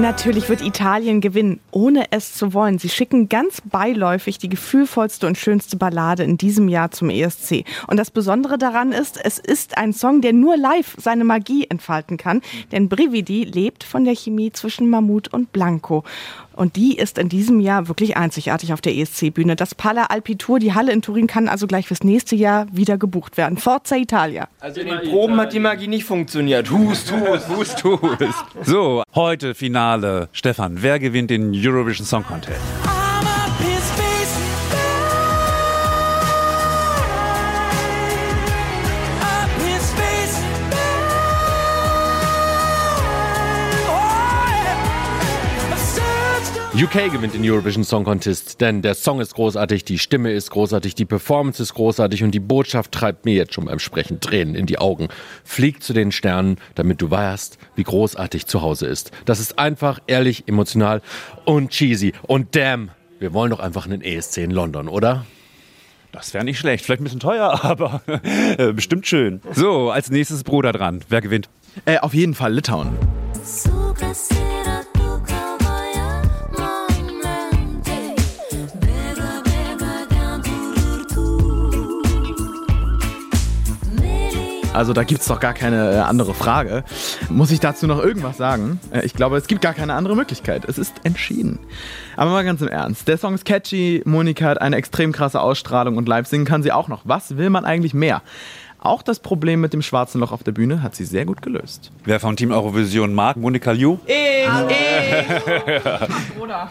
Natürlich 0.00 0.48
wird 0.48 0.62
Italien 0.62 1.20
gewinnen, 1.20 1.58
ohne 1.72 2.12
es 2.12 2.32
zu 2.32 2.54
wollen. 2.54 2.78
Sie 2.78 2.88
schicken 2.88 3.28
ganz 3.28 3.60
beiläufig 3.62 4.38
die 4.38 4.48
gefühlvollste 4.48 5.26
und 5.26 5.36
schönste 5.36 5.76
Ballade 5.76 6.22
in 6.22 6.38
diesem 6.38 6.68
Jahr 6.68 6.92
zum 6.92 7.10
ESC. 7.10 7.64
Und 7.88 7.96
das 7.96 8.12
Besondere 8.12 8.58
daran 8.58 8.92
ist, 8.92 9.18
es 9.20 9.40
ist 9.40 9.76
ein 9.76 9.92
Song, 9.92 10.20
der 10.20 10.32
nur 10.32 10.56
live 10.56 10.94
seine 10.98 11.24
Magie 11.24 11.66
entfalten 11.68 12.16
kann. 12.16 12.42
Denn 12.70 12.88
Brividi 12.88 13.42
lebt 13.42 13.82
von 13.82 14.04
der 14.04 14.14
Chemie 14.14 14.52
zwischen 14.52 14.88
Mammut 14.88 15.34
und 15.34 15.50
Blanco. 15.52 16.04
Und 16.58 16.74
die 16.74 16.96
ist 16.96 17.18
in 17.18 17.28
diesem 17.28 17.60
Jahr 17.60 17.86
wirklich 17.86 18.16
einzigartig 18.16 18.72
auf 18.72 18.80
der 18.80 18.92
ESC-Bühne. 18.96 19.54
Das 19.54 19.76
Pala 19.76 20.06
Alpitur, 20.06 20.58
die 20.58 20.74
Halle 20.74 20.90
in 20.90 21.02
Turin, 21.02 21.28
kann 21.28 21.48
also 21.48 21.68
gleich 21.68 21.86
fürs 21.86 22.02
nächste 22.02 22.34
Jahr 22.34 22.66
wieder 22.72 22.98
gebucht 22.98 23.36
werden. 23.36 23.58
Forza 23.58 23.94
Italia. 23.94 24.48
Also 24.58 24.80
in 24.80 24.88
den 24.88 25.08
Proben 25.08 25.36
hat 25.36 25.52
die 25.52 25.60
Magie 25.60 25.86
nicht 25.86 26.04
funktioniert. 26.04 26.68
Hust, 26.72 27.12
hust, 27.12 27.48
hust, 27.48 27.84
hust. 27.84 28.44
So, 28.64 29.04
heute 29.14 29.54
Finale. 29.54 30.30
Stefan, 30.32 30.82
wer 30.82 30.98
gewinnt 30.98 31.30
den 31.30 31.52
Eurovision 31.54 32.04
Song 32.04 32.24
Contest? 32.24 32.87
UK 46.80 47.10
gewinnt 47.10 47.34
den 47.34 47.42
Eurovision 47.42 47.82
Song 47.82 48.04
Contest, 48.04 48.60
denn 48.60 48.82
der 48.82 48.94
Song 48.94 49.20
ist 49.20 49.34
großartig, 49.34 49.84
die 49.84 49.98
Stimme 49.98 50.30
ist 50.30 50.52
großartig, 50.52 50.94
die 50.94 51.06
Performance 51.06 51.60
ist 51.60 51.74
großartig 51.74 52.22
und 52.22 52.30
die 52.30 52.38
Botschaft 52.38 52.92
treibt 52.92 53.24
mir 53.24 53.34
jetzt 53.34 53.54
schon 53.54 53.64
beim 53.64 53.80
Sprechen 53.80 54.20
Tränen 54.20 54.54
in 54.54 54.66
die 54.66 54.78
Augen. 54.78 55.08
Flieg 55.42 55.82
zu 55.82 55.92
den 55.92 56.12
Sternen, 56.12 56.58
damit 56.76 57.02
du 57.02 57.10
weißt, 57.10 57.58
wie 57.74 57.82
großartig 57.82 58.46
zu 58.46 58.62
Hause 58.62 58.86
ist. 58.86 59.10
Das 59.24 59.40
ist 59.40 59.58
einfach, 59.58 59.98
ehrlich, 60.06 60.44
emotional 60.46 61.02
und 61.44 61.70
cheesy. 61.70 62.12
Und 62.22 62.54
damn, 62.54 62.90
wir 63.18 63.32
wollen 63.32 63.50
doch 63.50 63.60
einfach 63.60 63.86
einen 63.86 64.00
ESC 64.00 64.36
in 64.36 64.52
London, 64.52 64.86
oder? 64.86 65.26
Das 66.12 66.32
wäre 66.32 66.44
nicht 66.44 66.60
schlecht. 66.60 66.84
Vielleicht 66.84 67.00
ein 67.00 67.04
bisschen 67.04 67.18
teuer, 67.18 67.58
aber 67.64 68.02
äh, 68.06 68.72
bestimmt 68.72 69.08
schön. 69.08 69.40
So, 69.52 69.90
als 69.90 70.10
nächstes 70.10 70.44
Bruder 70.44 70.70
dran. 70.70 71.00
Wer 71.08 71.22
gewinnt? 71.22 71.48
Äh, 71.86 71.98
auf 71.98 72.14
jeden 72.14 72.36
Fall 72.36 72.52
Litauen. 72.52 72.96
So 73.42 73.92
Also 84.78 84.92
da 84.92 85.02
gibt 85.02 85.22
es 85.22 85.26
doch 85.26 85.40
gar 85.40 85.54
keine 85.54 85.94
äh, 85.94 85.96
andere 85.96 86.34
Frage. 86.34 86.84
Muss 87.28 87.50
ich 87.50 87.58
dazu 87.58 87.88
noch 87.88 87.98
irgendwas 87.98 88.36
sagen? 88.36 88.78
Äh, 88.92 89.04
ich 89.04 89.12
glaube, 89.12 89.36
es 89.36 89.48
gibt 89.48 89.60
gar 89.60 89.74
keine 89.74 89.94
andere 89.94 90.14
Möglichkeit. 90.14 90.64
Es 90.66 90.78
ist 90.78 90.94
entschieden. 91.02 91.58
Aber 92.16 92.30
mal 92.30 92.44
ganz 92.44 92.62
im 92.62 92.68
Ernst. 92.68 93.08
Der 93.08 93.18
Song 93.18 93.34
ist 93.34 93.44
catchy, 93.44 94.02
Monika 94.04 94.44
hat 94.44 94.60
eine 94.60 94.76
extrem 94.76 95.10
krasse 95.10 95.40
Ausstrahlung 95.40 95.96
und 95.96 96.06
live 96.06 96.28
singen 96.28 96.44
kann 96.44 96.62
sie 96.62 96.70
auch 96.70 96.86
noch. 96.86 97.00
Was 97.02 97.36
will 97.36 97.50
man 97.50 97.64
eigentlich 97.64 97.92
mehr? 97.92 98.22
Auch 98.78 99.02
das 99.02 99.18
Problem 99.18 99.60
mit 99.60 99.72
dem 99.72 99.82
schwarzen 99.82 100.20
Loch 100.20 100.30
auf 100.30 100.44
der 100.44 100.52
Bühne 100.52 100.80
hat 100.80 100.94
sie 100.94 101.04
sehr 101.04 101.24
gut 101.24 101.42
gelöst. 101.42 101.90
Wer 102.04 102.20
vom 102.20 102.36
Team 102.36 102.52
Eurovision 102.52 103.12
mag, 103.12 103.36
Monika 103.36 103.72
Liu? 103.72 103.98
Ich, 104.06 104.14
ich. 104.68 106.36
Bruder. 106.38 106.70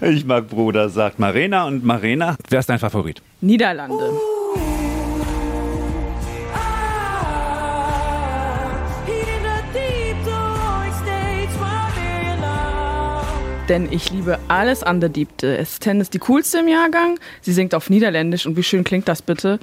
Ich 0.00 0.24
mag 0.24 0.48
Bruder, 0.48 0.88
sagt 0.88 1.18
Marena. 1.18 1.66
Und 1.66 1.84
Marena, 1.84 2.36
wer 2.48 2.60
ist 2.60 2.70
dein 2.70 2.78
Favorit? 2.78 3.20
Niederlande. 3.42 4.10
Denn 13.70 13.90
ich 13.90 14.10
liebe 14.10 14.38
alles 14.48 14.82
an 14.82 15.00
der 15.00 15.08
Diebte. 15.08 15.64
Ten 15.78 16.00
ist 16.00 16.12
die 16.12 16.18
coolste 16.18 16.58
im 16.58 16.68
Jahrgang. 16.68 17.18
Sie 17.40 17.52
singt 17.52 17.74
auf 17.74 17.88
Niederländisch 17.88 18.44
und 18.44 18.56
wie 18.56 18.64
schön 18.64 18.82
klingt 18.82 19.06
das 19.06 19.22
bitte? 19.22 19.60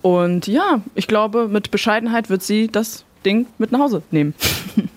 Und 0.00 0.46
ja, 0.46 0.80
ich 0.94 1.06
glaube, 1.06 1.46
mit 1.48 1.70
Bescheidenheit 1.70 2.30
wird 2.30 2.42
sie 2.42 2.68
das 2.68 3.04
Ding 3.24 3.46
mit 3.58 3.70
nach 3.70 3.80
Hause 3.80 4.02
nehmen. 4.10 4.34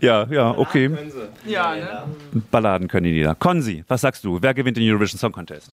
Ja, 0.00 0.26
ja, 0.30 0.56
okay. 0.56 0.88
Ne? 0.88 0.98
Balladen 2.50 2.88
können 2.88 3.04
die 3.04 3.12
Lieder. 3.12 3.34
Konzi, 3.34 3.84
was 3.86 4.00
sagst 4.00 4.24
du? 4.24 4.38
Wer 4.40 4.54
gewinnt 4.54 4.78
den 4.78 4.90
Eurovision 4.90 5.18
Song 5.18 5.30
Contest? 5.30 5.68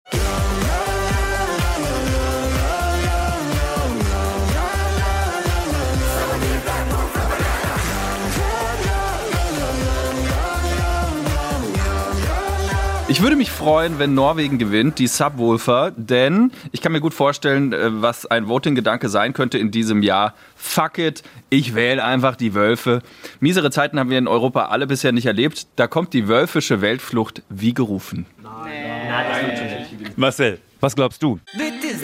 Ich 13.20 13.22
würde 13.22 13.36
mich 13.36 13.50
freuen, 13.50 13.98
wenn 13.98 14.14
Norwegen 14.14 14.56
gewinnt, 14.56 14.98
die 14.98 15.06
Subwoofer, 15.06 15.92
denn 15.94 16.52
ich 16.72 16.80
kann 16.80 16.92
mir 16.92 17.02
gut 17.02 17.12
vorstellen, 17.12 17.74
äh, 17.74 17.90
was 18.00 18.24
ein 18.24 18.48
Voting-Gedanke 18.48 19.10
sein 19.10 19.34
könnte 19.34 19.58
in 19.58 19.70
diesem 19.70 20.02
Jahr. 20.02 20.32
Fuck 20.56 20.96
it, 20.96 21.22
ich 21.50 21.74
wähle 21.74 22.02
einfach 22.02 22.34
die 22.34 22.54
Wölfe. 22.54 23.02
Miesere 23.38 23.70
Zeiten 23.70 23.98
haben 23.98 24.08
wir 24.08 24.16
in 24.16 24.26
Europa 24.26 24.68
alle 24.68 24.86
bisher 24.86 25.12
nicht 25.12 25.26
erlebt. 25.26 25.66
Da 25.76 25.86
kommt 25.86 26.14
die 26.14 26.28
wölfische 26.28 26.80
Weltflucht 26.80 27.42
wie 27.50 27.74
gerufen. 27.74 28.24
Nein, 28.42 28.72
Nein. 29.06 29.26
Nein. 29.54 30.12
Marcel, 30.16 30.58
was 30.80 30.96
glaubst 30.96 31.22
du? 31.22 31.38
Bitte 31.52 31.98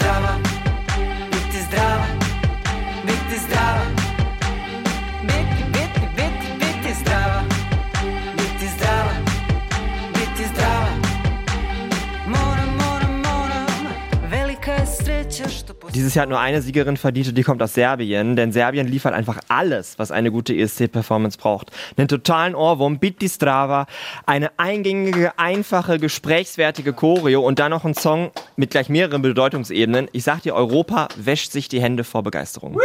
Dieses 15.97 16.15
Jahr 16.15 16.25
hat 16.25 16.29
nur 16.29 16.39
eine 16.39 16.61
Siegerin 16.61 16.99
verdient 16.99 17.29
und 17.29 17.39
die 17.39 17.43
kommt 17.43 17.63
aus 17.63 17.73
Serbien, 17.73 18.37
denn 18.37 18.53
Serbien 18.53 18.87
liefert 18.87 19.15
einfach 19.15 19.41
alles, 19.49 19.99
was 19.99 20.11
eine 20.11 20.31
gute 20.31 20.55
ESC-Performance 20.55 21.39
braucht. 21.39 21.71
Einen 21.97 22.07
totalen 22.07 22.55
Ohrwurm, 22.55 22.99
Beat 22.99 23.23
die 23.23 23.31
Strava, 23.31 23.87
eine 24.27 24.51
eingängige, 24.59 25.39
einfache, 25.39 25.99
gesprächswertige 25.99 26.93
Choreo 26.93 27.41
und 27.41 27.61
dann 27.61 27.71
noch 27.71 27.87
ein 27.87 27.95
Song 27.95 28.31
mit 28.57 28.73
gleich 28.73 28.91
mehreren 28.91 29.23
Bedeutungsebenen. 29.23 30.09
Ich 30.13 30.25
sag 30.25 30.43
dir, 30.43 30.55
Europa 30.55 31.09
wäscht 31.17 31.53
sich 31.53 31.69
die 31.69 31.81
Hände 31.81 32.05
vor 32.05 32.23
Begeisterung. 32.23 32.77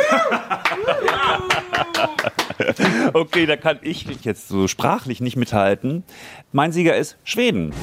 okay, 3.11 3.45
da 3.45 3.57
kann 3.57 3.79
ich 3.81 4.05
jetzt 4.23 4.47
so 4.47 4.69
sprachlich 4.69 5.19
nicht 5.19 5.35
mithalten. 5.35 6.05
Mein 6.53 6.71
Sieger 6.71 6.95
ist 6.95 7.17
Schweden. 7.25 7.73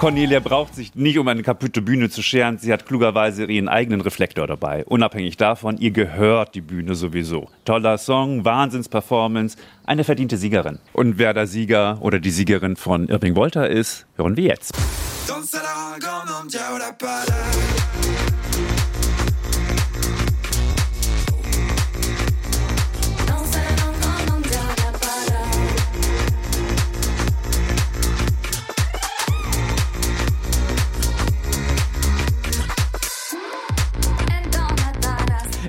Cornelia 0.00 0.40
braucht 0.40 0.74
sich 0.74 0.94
nicht 0.94 1.18
um 1.18 1.28
eine 1.28 1.42
kaputte 1.42 1.82
Bühne 1.82 2.08
zu 2.08 2.22
scheren. 2.22 2.56
Sie 2.56 2.72
hat 2.72 2.86
klugerweise 2.86 3.44
ihren 3.44 3.68
eigenen 3.68 4.00
Reflektor 4.00 4.46
dabei. 4.46 4.82
Unabhängig 4.86 5.36
davon, 5.36 5.76
ihr 5.76 5.90
gehört 5.90 6.54
die 6.54 6.62
Bühne 6.62 6.94
sowieso. 6.94 7.50
Toller 7.66 7.98
Song, 7.98 8.46
Wahnsinnsperformance, 8.46 9.58
eine 9.84 10.02
verdiente 10.02 10.38
Siegerin. 10.38 10.78
Und 10.94 11.18
wer 11.18 11.34
der 11.34 11.46
Sieger 11.46 11.98
oder 12.00 12.18
die 12.18 12.30
Siegerin 12.30 12.76
von 12.76 13.08
Irving 13.10 13.36
Wolter 13.36 13.68
ist, 13.68 14.06
hören 14.16 14.38
wir 14.38 14.44
jetzt. 14.44 14.72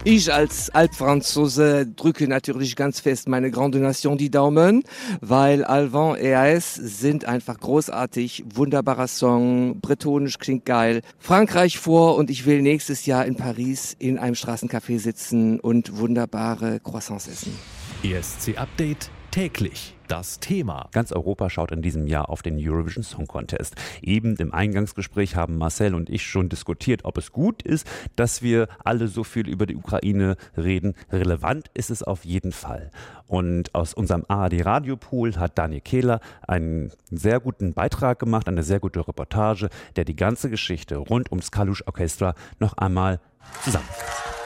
Ich 0.03 0.34
als 0.34 0.72
Altfranzose 0.72 1.86
drücke 1.86 2.27
natürlich 2.27 2.75
ganz 2.75 3.00
fest 3.00 3.29
meine 3.29 3.51
Grande 3.51 3.77
Nation 3.77 4.17
die 4.17 4.31
Daumen, 4.31 4.84
weil 5.20 5.63
Alvan 5.63 6.17
EAS 6.17 6.74
sind 6.74 7.25
einfach 7.25 7.60
großartig, 7.60 8.43
wunderbarer 8.55 9.08
Song, 9.08 9.79
bretonisch 9.79 10.39
klingt 10.39 10.65
geil. 10.65 11.01
Frankreich 11.20 11.77
vor 11.77 12.15
und 12.15 12.31
ich 12.31 12.48
will 12.48 12.63
nächstes 12.63 13.05
Jahr 13.05 13.27
in 13.27 13.36
Paris 13.36 13.96
in 14.00 14.17
einem 14.17 14.34
Straßencafé 14.34 14.98
sitzen 14.98 15.60
und 15.60 15.96
wunderbare 15.96 16.79
Croissants 16.79 17.27
essen. 17.27 17.53
ESC 18.01 18.58
Update 18.58 19.12
täglich 19.32 19.96
das 20.10 20.42
Thema. 20.42 20.90
Ganz 20.92 21.14
Europa 21.14 21.50
schaut 21.50 21.72
in 21.72 21.82
diesem 21.82 22.06
Jahr 22.06 22.30
auf 22.30 22.42
den 22.42 22.58
Eurovision 22.60 23.02
Song 23.02 23.28
Contest. 23.28 23.76
Eben 24.02 24.36
im 24.36 24.54
Eingangsgespräch 24.54 25.38
haben 25.38 25.58
Marcel 25.58 25.96
und 25.96 26.10
ich 26.10 26.24
schon 26.24 26.50
diskutiert, 26.50 27.06
ob 27.06 27.18
es 27.18 27.32
gut 27.32 27.62
ist, 27.62 27.88
dass 28.18 28.42
wir 28.42 28.68
alle 28.84 29.08
so 29.08 29.24
viel 29.24 29.48
über 29.48 29.66
die 29.66 29.78
Ukraine 29.78 30.36
reden. 30.58 30.96
Relevant 31.12 31.72
ist 31.74 31.90
es 31.92 32.04
auf 32.04 32.26
jeden 32.26 32.52
Fall. 32.52 32.92
Und 33.26 33.74
aus 33.74 33.94
unserem 33.94 34.26
ARD 34.28 34.66
Radiopool 34.66 35.38
hat 35.38 35.58
Daniel 35.58 35.80
Kehler 35.80 36.20
einen 36.46 36.92
sehr 37.10 37.40
guten 37.40 37.74
Beitrag 37.74 38.20
gemacht, 38.20 38.50
eine 38.50 38.64
sehr 38.64 38.82
gute 38.82 39.08
Reportage, 39.08 39.70
der 39.96 40.04
die 40.04 40.18
ganze 40.18 40.50
Geschichte 40.50 40.98
rund 40.98 41.32
ums 41.32 41.52
Kalush 41.52 41.84
Orchestra 41.88 42.36
noch 42.60 42.74
einmal 42.74 43.22
zusammenfasst. 43.64 44.41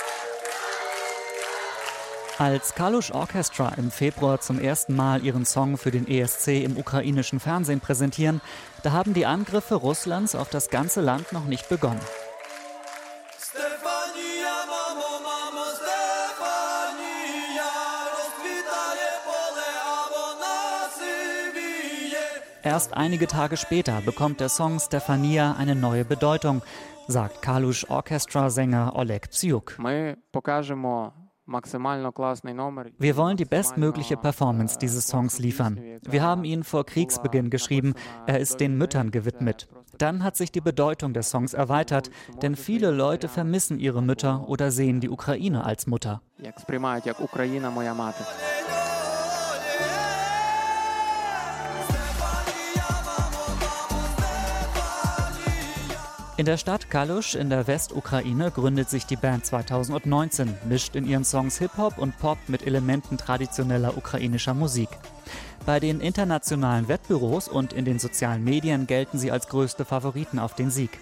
Als 2.38 2.76
Kalush 2.76 3.12
Orchestra 3.12 3.70
im 3.78 3.90
Februar 3.92 4.42
zum 4.42 4.60
ersten 4.60 4.94
Mal 4.94 5.24
ihren 5.24 5.46
Song 5.46 5.78
für 5.78 5.92
den 5.92 6.06
ESC 6.06 6.64
im 6.66 6.76
ukrainischen 6.76 7.40
Fernsehen 7.40 7.80
präsentieren, 7.80 8.42
da 8.84 8.92
haben 8.92 9.14
die 9.14 9.26
Angriffe 9.26 9.76
Russlands 9.76 10.36
auf 10.36 10.50
das 10.50 10.70
ganze 10.70 11.00
Land 11.00 11.32
noch 11.32 11.46
nicht 11.46 11.70
begonnen. 11.70 12.02
Erst 22.64 22.96
einige 22.96 23.28
Tage 23.28 23.56
später 23.56 24.02
bekommt 24.02 24.42
der 24.42 24.50
Song 24.50 24.80
Stefania 24.80 25.56
eine 25.58 25.76
neue 25.76 26.04
Bedeutung, 26.04 26.64
sagt 27.08 27.42
Kalush 27.42 27.90
Orchestra-Sänger 27.90 28.94
Oleg 28.96 29.30
Psyuk. 29.30 29.78
Wir 29.78 30.18
wollen 33.18 33.38
die 33.38 33.46
bestmögliche 33.46 34.18
Performance 34.18 34.80
dieses 34.80 35.08
Songs 35.08 35.40
liefern. 35.40 35.80
Wir 36.02 36.24
haben 36.24 36.44
ihn 36.44 36.64
vor 36.64 36.86
Kriegsbeginn 36.86 37.50
geschrieben. 37.50 37.94
Er 38.26 38.40
ist 38.40 38.60
den 38.60 38.78
Müttern 38.78 39.12
gewidmet. 39.12 39.68
Dann 39.98 40.24
hat 40.24 40.36
sich 40.36 40.52
die 40.52 40.62
Bedeutung 40.62 41.14
des 41.14 41.30
Songs 41.30 41.54
erweitert, 41.54 42.10
denn 42.42 42.56
viele 42.56 42.92
Leute 42.92 43.28
vermissen 43.28 43.80
ihre 43.80 44.02
Mütter 44.02 44.48
oder 44.50 44.72
sehen 44.72 45.00
die 45.00 45.10
Ukraine 45.10 45.64
als 45.64 45.88
Mutter. 45.88 46.22
In 56.38 56.46
der 56.46 56.58
Stadt 56.58 56.90
Kalusch 56.90 57.36
in 57.36 57.50
der 57.50 57.66
Westukraine 57.66 58.52
gründet 58.52 58.90
sich 58.90 59.06
die 59.06 59.16
Band 59.16 59.46
2019, 59.46 60.54
mischt 60.68 60.98
in 60.98 61.08
ihren 61.08 61.24
Songs 61.24 61.60
Hip-Hop 61.60 61.98
und 61.98 62.18
Pop 62.20 62.38
mit 62.48 62.68
Elementen 62.68 63.18
traditioneller 63.18 63.96
ukrainischer 63.96 64.54
Musik. 64.54 64.90
Bei 65.66 65.80
den 65.80 66.02
internationalen 66.02 66.90
Wettbüros 66.90 67.48
und 67.48 67.72
in 67.72 67.86
den 67.86 68.00
sozialen 68.00 68.44
Medien 68.44 68.86
gelten 68.86 69.18
sie 69.18 69.32
als 69.32 69.48
größte 69.48 69.86
Favoriten 69.86 70.38
auf 70.38 70.56
den 70.56 70.72
Sieg. 70.72 71.00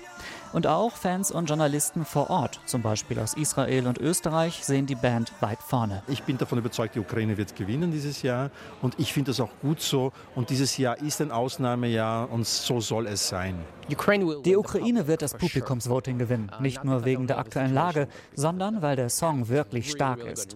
Und 0.52 0.68
auch 0.68 0.92
Fans 0.92 1.32
und 1.32 1.48
Journalisten 1.48 2.06
vor 2.06 2.30
Ort, 2.30 2.60
zum 2.66 2.82
Beispiel 2.82 3.20
aus 3.20 3.34
Israel 3.34 3.88
und 3.88 3.98
Österreich, 3.98 4.64
sehen 4.64 4.86
die 4.86 4.96
Band 4.96 5.32
weit 5.40 5.60
vorne. 5.60 6.04
Ich 6.08 6.24
bin 6.24 6.38
davon 6.38 6.58
überzeugt, 6.58 6.96
die 6.96 7.00
Ukraine 7.00 7.38
wird 7.38 7.56
gewinnen 7.56 7.92
dieses 7.92 8.22
Jahr 8.22 8.52
und 8.82 9.00
ich 9.00 9.14
finde 9.14 9.32
das 9.32 9.40
auch 9.40 9.52
gut 9.62 9.82
so. 9.82 10.12
Und 10.36 10.50
dieses 10.50 10.78
Jahr 10.78 10.98
ist 11.02 11.22
ein 11.22 11.32
Ausnahmejahr 11.32 12.32
und 12.32 12.46
so 12.46 12.80
soll 12.82 13.08
es 13.08 13.28
sein. 13.28 13.56
Die 13.90 14.56
Ukraine 14.56 15.08
wird 15.08 15.22
das 15.22 15.34
Publikumsvoting 15.34 16.18
gewinnen, 16.18 16.52
nicht 16.60 16.84
nur 16.84 17.04
wegen 17.04 17.28
der 17.28 17.38
aktuellen 17.38 17.74
Lage, 17.74 18.08
sondern 18.34 18.82
weil 18.82 18.96
der 18.96 19.10
Song 19.10 19.50
wirklich 19.50 19.92
stark 19.92 20.24
ist. 20.24 20.56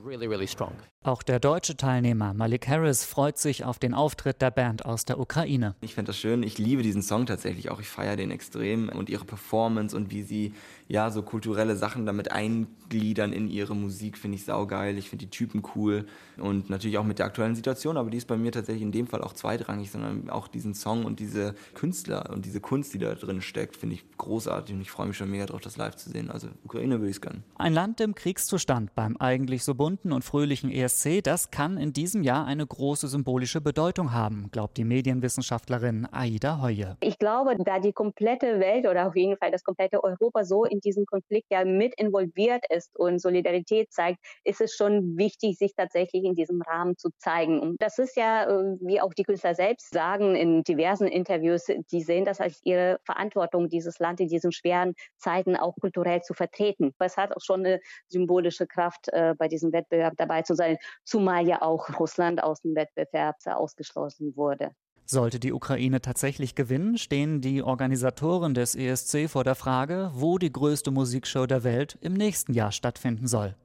Auch 1.04 1.24
der 1.24 1.40
deutsche 1.40 1.78
Teilnehmer 1.78 2.34
Malik 2.34 2.68
Harris 2.68 3.06
freut 3.06 3.38
sich 3.38 3.64
auf 3.64 3.80
den 3.80 3.94
Auftritt 3.94 4.42
der 4.42 4.52
Band 4.52 4.86
aus 4.86 5.06
der 5.06 5.20
Ukraine. 5.20 5.76
Ich 5.80 5.94
finde 5.94 6.10
das 6.10 6.18
schön, 6.18 6.44
ich 6.44 6.58
liebe 6.58 6.84
diesen 6.84 7.02
Song 7.02 7.26
tatsächlich 7.26 7.70
auch, 7.70 7.80
ich 7.80 7.88
feiere 7.88 8.18
den 8.18 8.32
extrem 8.32 8.90
und 8.90 9.10
ihre 9.10 9.24
Performance 9.24 9.48
und 9.66 10.12
wie 10.12 10.24
sie 10.24 10.54
ja, 10.90 11.10
so 11.10 11.22
kulturelle 11.22 11.76
Sachen 11.76 12.06
damit 12.06 12.32
eingliedern 12.32 13.34
in 13.34 13.50
ihre 13.50 13.76
Musik, 13.76 14.18
finde 14.18 14.36
ich 14.36 14.46
saugeil. 14.46 14.98
Ich 14.98 15.10
finde 15.10 15.26
die 15.26 15.32
Typen 15.32 15.62
cool 15.76 16.06
und 16.38 16.70
natürlich 16.70 16.98
auch 16.98 17.04
mit 17.04 17.20
der 17.20 17.26
aktuellen 17.26 17.56
Situation, 17.56 17.98
aber 17.98 18.10
die 18.10 18.18
ist 18.18 18.28
bei 18.28 18.38
mir 18.38 18.52
tatsächlich 18.52 18.84
in 18.84 18.92
dem 18.92 19.08
Fall 19.08 19.22
auch 19.22 19.34
zweitrangig, 19.34 19.92
sondern 19.92 20.30
auch 20.30 20.48
diesen 20.48 20.74
Song 20.74 21.04
und 21.04 21.20
diese 21.20 21.56
Künstler 21.74 22.30
und 22.32 22.46
diese 22.46 22.62
Kunst, 22.62 22.94
die 22.94 23.00
da 23.00 23.16
drin 23.16 23.42
steckt, 23.42 23.76
finde 23.76 23.96
ich 23.96 24.06
großartig 24.18 24.76
und 24.76 24.82
ich 24.82 24.92
freue 24.92 25.08
mich 25.08 25.18
schon 25.18 25.30
mega 25.30 25.46
drauf, 25.46 25.60
das 25.60 25.76
live 25.76 25.96
zu 25.96 26.10
sehen. 26.10 26.32
Also 26.32 26.48
Ukraine 26.64 27.00
würde 27.00 27.10
ich 27.10 27.18
es 27.18 27.22
gönnen. 27.22 27.44
Ein 27.56 27.74
Land 27.74 28.00
im 28.00 28.16
Kriegszustand 28.16 28.96
beim 28.96 29.18
eigentlich 29.18 29.66
so 29.66 29.76
bunten 29.76 30.14
und 30.14 30.24
fröhlichen 30.24 30.72
ESC, 30.72 31.22
das 31.22 31.52
kann 31.52 31.78
in 31.78 31.92
diesem 31.92 32.24
Jahr 32.24 32.46
eine 32.46 32.66
große 32.66 33.10
symbolische 33.10 33.60
Bedeutung 33.60 34.14
haben, 34.14 34.50
glaubt 34.52 34.78
die 34.78 34.86
Medienwissenschaftlerin 34.86 36.08
Aida 36.12 36.62
Heue. 36.62 36.96
Ich 37.02 37.20
glaube, 37.20 37.58
da 37.58 37.80
die 37.80 37.92
komplette 37.92 38.60
Welt 38.60 38.88
oder 38.88 39.08
auf 39.08 39.16
jeden 39.16 39.36
Fall 39.38 39.47
das 39.52 39.64
komplette 39.64 40.04
Europa 40.04 40.44
so 40.44 40.66
in 40.66 40.80
diesem 40.80 41.06
Konflikt 41.06 41.48
ja 41.52 41.66
mit 41.66 41.94
involviert 42.00 42.64
ist 42.70 42.96
und 42.98 43.20
Solidarität 43.20 43.92
zeigt, 43.92 44.20
ist 44.44 44.62
es 44.62 44.74
schon 44.76 45.18
wichtig, 45.18 45.58
sich 45.58 45.74
tatsächlich 45.76 46.24
in 46.24 46.36
diesem 46.36 46.62
Rahmen 46.62 46.98
zu 46.98 47.10
zeigen. 47.18 47.60
Und 47.60 47.82
das 47.82 47.98
ist 47.98 48.16
ja, 48.16 48.46
äh, 48.46 48.78
wie 48.82 49.02
auch 49.02 49.14
die 49.14 49.24
Künstler 49.24 49.56
selbst 49.56 49.92
sagen 49.92 50.36
in 50.36 50.64
diversen 50.64 51.08
Interviews, 51.08 51.66
die 51.92 52.02
sehen 52.02 52.26
das 52.26 52.42
als 52.42 52.60
ihre 52.64 53.00
Verantwortung, 53.06 53.70
dieses 53.70 54.00
Land 54.00 54.20
in 54.20 54.28
diesen 54.28 54.52
schweren 54.52 54.94
Zeiten 55.18 55.56
auch 55.56 55.76
kulturell 55.80 56.22
zu 56.22 56.34
vertreten. 56.34 56.94
Es 57.00 57.18
hat 57.18 57.36
auch 57.36 57.42
schon 57.42 57.66
eine 57.66 57.80
symbolische 58.08 58.68
Kraft, 58.68 59.08
äh, 59.12 59.34
bei 59.38 59.48
diesem 59.48 59.72
Wettbewerb 59.72 60.14
dabei 60.18 60.42
zu 60.42 60.56
sein, 60.56 60.78
zumal 61.04 61.48
ja 61.48 61.62
auch 61.62 62.00
Russland 62.00 62.44
aus 62.44 62.62
dem 62.62 62.76
Wettbewerb 62.76 63.36
ausgeschlossen 63.46 64.36
wurde. 64.36 64.72
Sollte 65.10 65.40
die 65.40 65.54
Ukraine 65.54 66.02
tatsächlich 66.02 66.54
gewinnen, 66.54 66.98
stehen 66.98 67.40
die 67.40 67.64
Organisatoren 67.64 68.54
des 68.54 68.76
ESC 68.76 69.30
vor 69.30 69.46
der 69.46 69.56
Frage, 69.56 70.12
wo 70.14 70.38
die 70.38 70.52
größte 70.52 70.92
Musikshow 70.92 71.46
der 71.46 71.64
Welt 71.64 71.98
im 72.02 72.12
nächsten 72.12 72.54
Jahr 72.54 72.74
stattfinden 72.74 73.26
soll. 73.26 73.56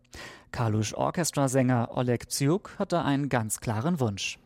Kalusch 0.53 0.95
Orchestra-Sänger 0.95 1.97
Oleg 1.97 2.29
Psyuk 2.29 2.79
hatte 2.79 3.03
einen 3.03 3.29
ganz 3.29 3.59
klaren 3.59 3.99
Wunsch. 3.99 4.39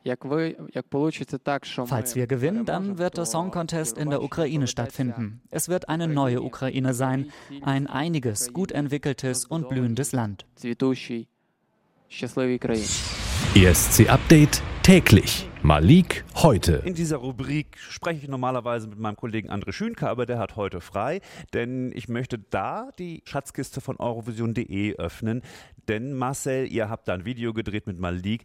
Falls 1.87 2.15
wir 2.15 2.27
gewinnen, 2.27 2.65
dann 2.65 2.97
wird 2.97 3.19
der 3.19 3.27
Song 3.27 3.51
Contest 3.51 3.99
in 3.99 4.09
der 4.09 4.23
Ukraine 4.23 4.67
stattfinden. 4.67 5.43
Es 5.51 5.69
wird 5.69 5.91
eine 5.91 6.09
neue 6.09 6.41
Ukraine 6.41 6.95
sein, 6.95 7.31
ein 7.61 7.89
einiges, 7.89 8.55
gut 8.55 8.73
entwickeltes 8.73 9.45
und 9.45 9.69
blühendes 9.69 10.13
Land. 10.13 10.47
ESC 13.55 14.09
Update 14.09 14.63
täglich. 14.83 15.51
Malik 15.67 16.25
heute. 16.37 16.81
In 16.85 16.95
dieser 16.95 17.17
Rubrik 17.17 17.77
spreche 17.79 18.21
ich 18.23 18.29
normalerweise 18.29 18.87
mit 18.87 19.01
meinem 19.01 19.17
Kollegen 19.17 19.51
André 19.51 19.73
Schünke, 19.73 20.09
aber 20.09 20.25
der 20.25 20.39
hat 20.39 20.55
heute 20.55 20.81
frei, 20.81 21.21
denn 21.55 21.91
ich 21.93 22.09
möchte 22.09 22.39
da 22.39 22.91
die 23.01 23.25
Schatzkiste 23.25 23.81
von 23.81 23.97
Eurovision.de 23.97 24.95
öffnen. 24.95 25.43
Denn 25.89 26.15
Marcel, 26.15 26.71
ihr 26.71 26.89
habt 26.89 27.09
da 27.09 27.15
ein 27.15 27.25
Video 27.25 27.53
gedreht 27.53 27.89
mit 27.89 27.99
Malik. 27.99 28.45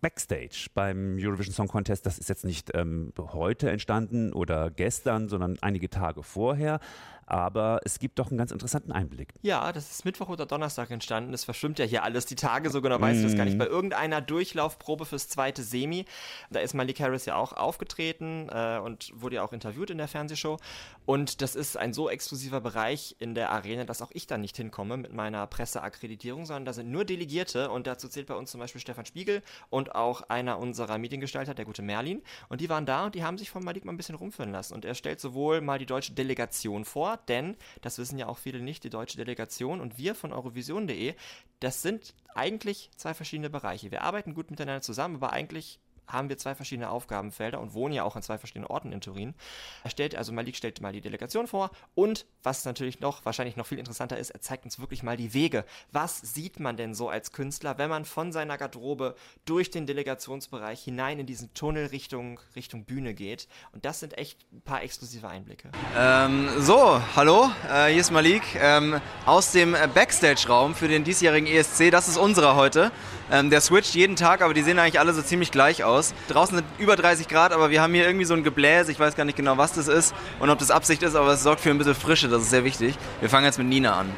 Backstage 0.00 0.68
beim 0.74 1.18
Eurovision 1.20 1.54
Song 1.54 1.68
Contest, 1.68 2.06
das 2.06 2.18
ist 2.18 2.30
jetzt 2.30 2.46
nicht 2.46 2.70
ähm, 2.74 3.12
heute 3.18 3.70
entstanden 3.70 4.32
oder 4.32 4.70
gestern, 4.70 5.28
sondern 5.28 5.58
einige 5.60 5.90
Tage 5.90 6.22
vorher 6.22 6.80
aber 7.26 7.80
es 7.84 7.98
gibt 7.98 8.18
doch 8.18 8.28
einen 8.28 8.38
ganz 8.38 8.50
interessanten 8.50 8.92
Einblick. 8.92 9.34
Ja, 9.42 9.72
das 9.72 9.90
ist 9.90 10.04
Mittwoch 10.04 10.28
oder 10.28 10.46
Donnerstag 10.46 10.90
entstanden. 10.90 11.32
Es 11.32 11.44
verschwimmt 11.44 11.78
ja 11.78 11.84
hier 11.84 12.02
alles 12.02 12.26
die 12.26 12.36
Tage, 12.36 12.70
so 12.70 12.82
genau 12.82 13.00
weißt 13.00 13.20
mm. 13.20 13.22
du 13.22 13.28
das 13.28 13.36
gar 13.36 13.44
nicht. 13.44 13.54
Mhm. 13.54 13.58
Bei 13.58 13.66
irgendeiner 13.66 14.20
Durchlaufprobe 14.20 15.04
fürs 15.04 15.28
zweite 15.28 15.62
Semi, 15.62 16.04
da 16.50 16.60
ist 16.60 16.74
Malik 16.74 17.00
Harris 17.00 17.26
ja 17.26 17.36
auch 17.36 17.52
aufgetreten 17.52 18.48
äh, 18.50 18.78
und 18.78 19.10
wurde 19.14 19.36
ja 19.36 19.42
auch 19.42 19.52
interviewt 19.52 19.90
in 19.90 19.98
der 19.98 20.08
Fernsehshow. 20.08 20.58
Und 21.06 21.42
das 21.42 21.54
ist 21.54 21.76
ein 21.76 21.92
so 21.92 22.08
exklusiver 22.08 22.60
Bereich 22.60 23.16
in 23.18 23.34
der 23.34 23.50
Arena, 23.50 23.84
dass 23.84 24.02
auch 24.02 24.10
ich 24.12 24.26
da 24.26 24.38
nicht 24.38 24.56
hinkomme 24.56 24.96
mit 24.96 25.12
meiner 25.12 25.46
Presseakkreditierung, 25.46 26.46
sondern 26.46 26.64
da 26.64 26.72
sind 26.72 26.90
nur 26.90 27.04
Delegierte 27.04 27.70
und 27.70 27.86
dazu 27.86 28.08
zählt 28.08 28.26
bei 28.26 28.34
uns 28.34 28.50
zum 28.50 28.60
Beispiel 28.60 28.80
Stefan 28.80 29.04
Spiegel 29.04 29.42
und 29.70 29.94
auch 29.94 30.22
einer 30.28 30.58
unserer 30.58 30.98
Mediengestalter, 30.98 31.54
der 31.54 31.64
gute 31.64 31.82
Merlin. 31.82 32.22
Und 32.48 32.60
die 32.60 32.68
waren 32.68 32.86
da 32.86 33.06
und 33.06 33.14
die 33.14 33.22
haben 33.22 33.38
sich 33.38 33.50
von 33.50 33.64
Malik 33.64 33.84
mal 33.84 33.92
ein 33.92 33.96
bisschen 33.96 34.14
rumführen 34.14 34.52
lassen. 34.52 34.74
Und 34.74 34.84
er 34.84 34.94
stellt 34.94 35.20
sowohl 35.20 35.60
mal 35.60 35.78
die 35.78 35.86
deutsche 35.86 36.12
Delegation 36.12 36.84
vor, 36.84 37.13
denn, 37.16 37.56
das 37.82 37.98
wissen 37.98 38.18
ja 38.18 38.26
auch 38.26 38.38
viele 38.38 38.60
nicht, 38.60 38.84
die 38.84 38.90
deutsche 38.90 39.16
Delegation 39.16 39.80
und 39.80 39.98
wir 39.98 40.14
von 40.14 40.32
Eurovision.de, 40.32 41.14
das 41.60 41.82
sind 41.82 42.14
eigentlich 42.34 42.90
zwei 42.96 43.14
verschiedene 43.14 43.50
Bereiche. 43.50 43.90
Wir 43.90 44.02
arbeiten 44.02 44.34
gut 44.34 44.50
miteinander 44.50 44.82
zusammen, 44.82 45.16
aber 45.16 45.32
eigentlich 45.32 45.78
haben 46.06 46.28
wir 46.28 46.38
zwei 46.38 46.54
verschiedene 46.54 46.90
Aufgabenfelder 46.90 47.60
und 47.60 47.74
wohnen 47.74 47.94
ja 47.94 48.04
auch 48.04 48.16
an 48.16 48.22
zwei 48.22 48.38
verschiedenen 48.38 48.66
Orten 48.66 48.92
in 48.92 49.00
Turin. 49.00 49.34
Er 49.82 49.90
stellt, 49.90 50.14
also 50.14 50.32
Malik 50.32 50.56
stellt 50.56 50.80
mal 50.80 50.92
die 50.92 51.00
Delegation 51.00 51.46
vor 51.46 51.70
und 51.94 52.26
was 52.42 52.64
natürlich 52.64 53.00
noch, 53.00 53.24
wahrscheinlich 53.24 53.56
noch 53.56 53.66
viel 53.66 53.78
interessanter 53.78 54.18
ist, 54.18 54.30
er 54.30 54.40
zeigt 54.40 54.64
uns 54.64 54.78
wirklich 54.78 55.02
mal 55.02 55.16
die 55.16 55.34
Wege. 55.34 55.64
Was 55.92 56.20
sieht 56.20 56.60
man 56.60 56.76
denn 56.76 56.94
so 56.94 57.08
als 57.08 57.32
Künstler, 57.32 57.78
wenn 57.78 57.90
man 57.90 58.04
von 58.04 58.32
seiner 58.32 58.58
Garderobe 58.58 59.14
durch 59.44 59.70
den 59.70 59.86
Delegationsbereich 59.86 60.82
hinein 60.82 61.18
in 61.18 61.26
diesen 61.26 61.52
Tunnel 61.54 61.86
Richtung, 61.86 62.40
Richtung 62.54 62.84
Bühne 62.84 63.14
geht? 63.14 63.48
Und 63.72 63.84
das 63.84 64.00
sind 64.00 64.18
echt 64.18 64.38
ein 64.52 64.60
paar 64.60 64.82
exklusive 64.82 65.28
Einblicke. 65.28 65.70
Ähm, 65.96 66.48
so, 66.58 67.00
hallo, 67.16 67.50
äh, 67.70 67.90
hier 67.90 68.00
ist 68.00 68.10
Malik 68.10 68.42
ähm, 68.56 69.00
aus 69.26 69.52
dem 69.52 69.76
Backstage-Raum 69.94 70.74
für 70.74 70.88
den 70.88 71.04
diesjährigen 71.04 71.48
ESC. 71.48 71.90
Das 71.90 72.08
ist 72.08 72.16
unserer 72.16 72.56
heute. 72.56 72.92
Ähm, 73.30 73.50
der 73.50 73.60
switcht 73.60 73.94
jeden 73.94 74.16
Tag, 74.16 74.42
aber 74.42 74.52
die 74.52 74.62
sehen 74.62 74.78
eigentlich 74.78 75.00
alle 75.00 75.14
so 75.14 75.22
ziemlich 75.22 75.50
gleich 75.50 75.82
aus. 75.82 75.93
Draußen 76.28 76.56
sind 76.56 76.66
über 76.78 76.96
30 76.96 77.28
Grad, 77.28 77.52
aber 77.52 77.70
wir 77.70 77.82
haben 77.82 77.94
hier 77.94 78.06
irgendwie 78.06 78.24
so 78.24 78.34
ein 78.34 78.44
Gebläse. 78.44 78.92
Ich 78.92 78.98
weiß 78.98 79.16
gar 79.16 79.24
nicht 79.24 79.36
genau, 79.36 79.56
was 79.58 79.72
das 79.72 79.88
ist 79.88 80.14
und 80.40 80.50
ob 80.50 80.58
das 80.58 80.70
Absicht 80.70 81.02
ist, 81.02 81.14
aber 81.14 81.32
es 81.32 81.42
sorgt 81.42 81.60
für 81.60 81.70
ein 81.70 81.78
bisschen 81.78 81.94
Frische. 81.94 82.28
Das 82.28 82.42
ist 82.42 82.50
sehr 82.50 82.64
wichtig. 82.64 82.96
Wir 83.20 83.30
fangen 83.30 83.46
jetzt 83.46 83.58
mit 83.58 83.68
Nina 83.68 83.94
an. 83.94 84.10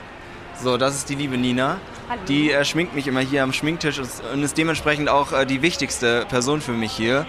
So, 0.62 0.78
das 0.78 0.94
ist 0.96 1.08
die 1.10 1.14
liebe 1.14 1.36
Nina. 1.36 1.78
Hallo. 2.08 2.20
Die 2.28 2.50
äh, 2.50 2.64
schminkt 2.64 2.94
mich 2.94 3.06
immer 3.06 3.20
hier 3.20 3.42
am 3.42 3.52
Schminktisch 3.52 4.00
und 4.32 4.42
ist 4.42 4.56
dementsprechend 4.56 5.08
auch 5.08 5.32
äh, 5.32 5.44
die 5.44 5.60
wichtigste 5.60 6.24
Person 6.28 6.60
für 6.60 6.72
mich 6.72 6.92
hier. 6.92 7.26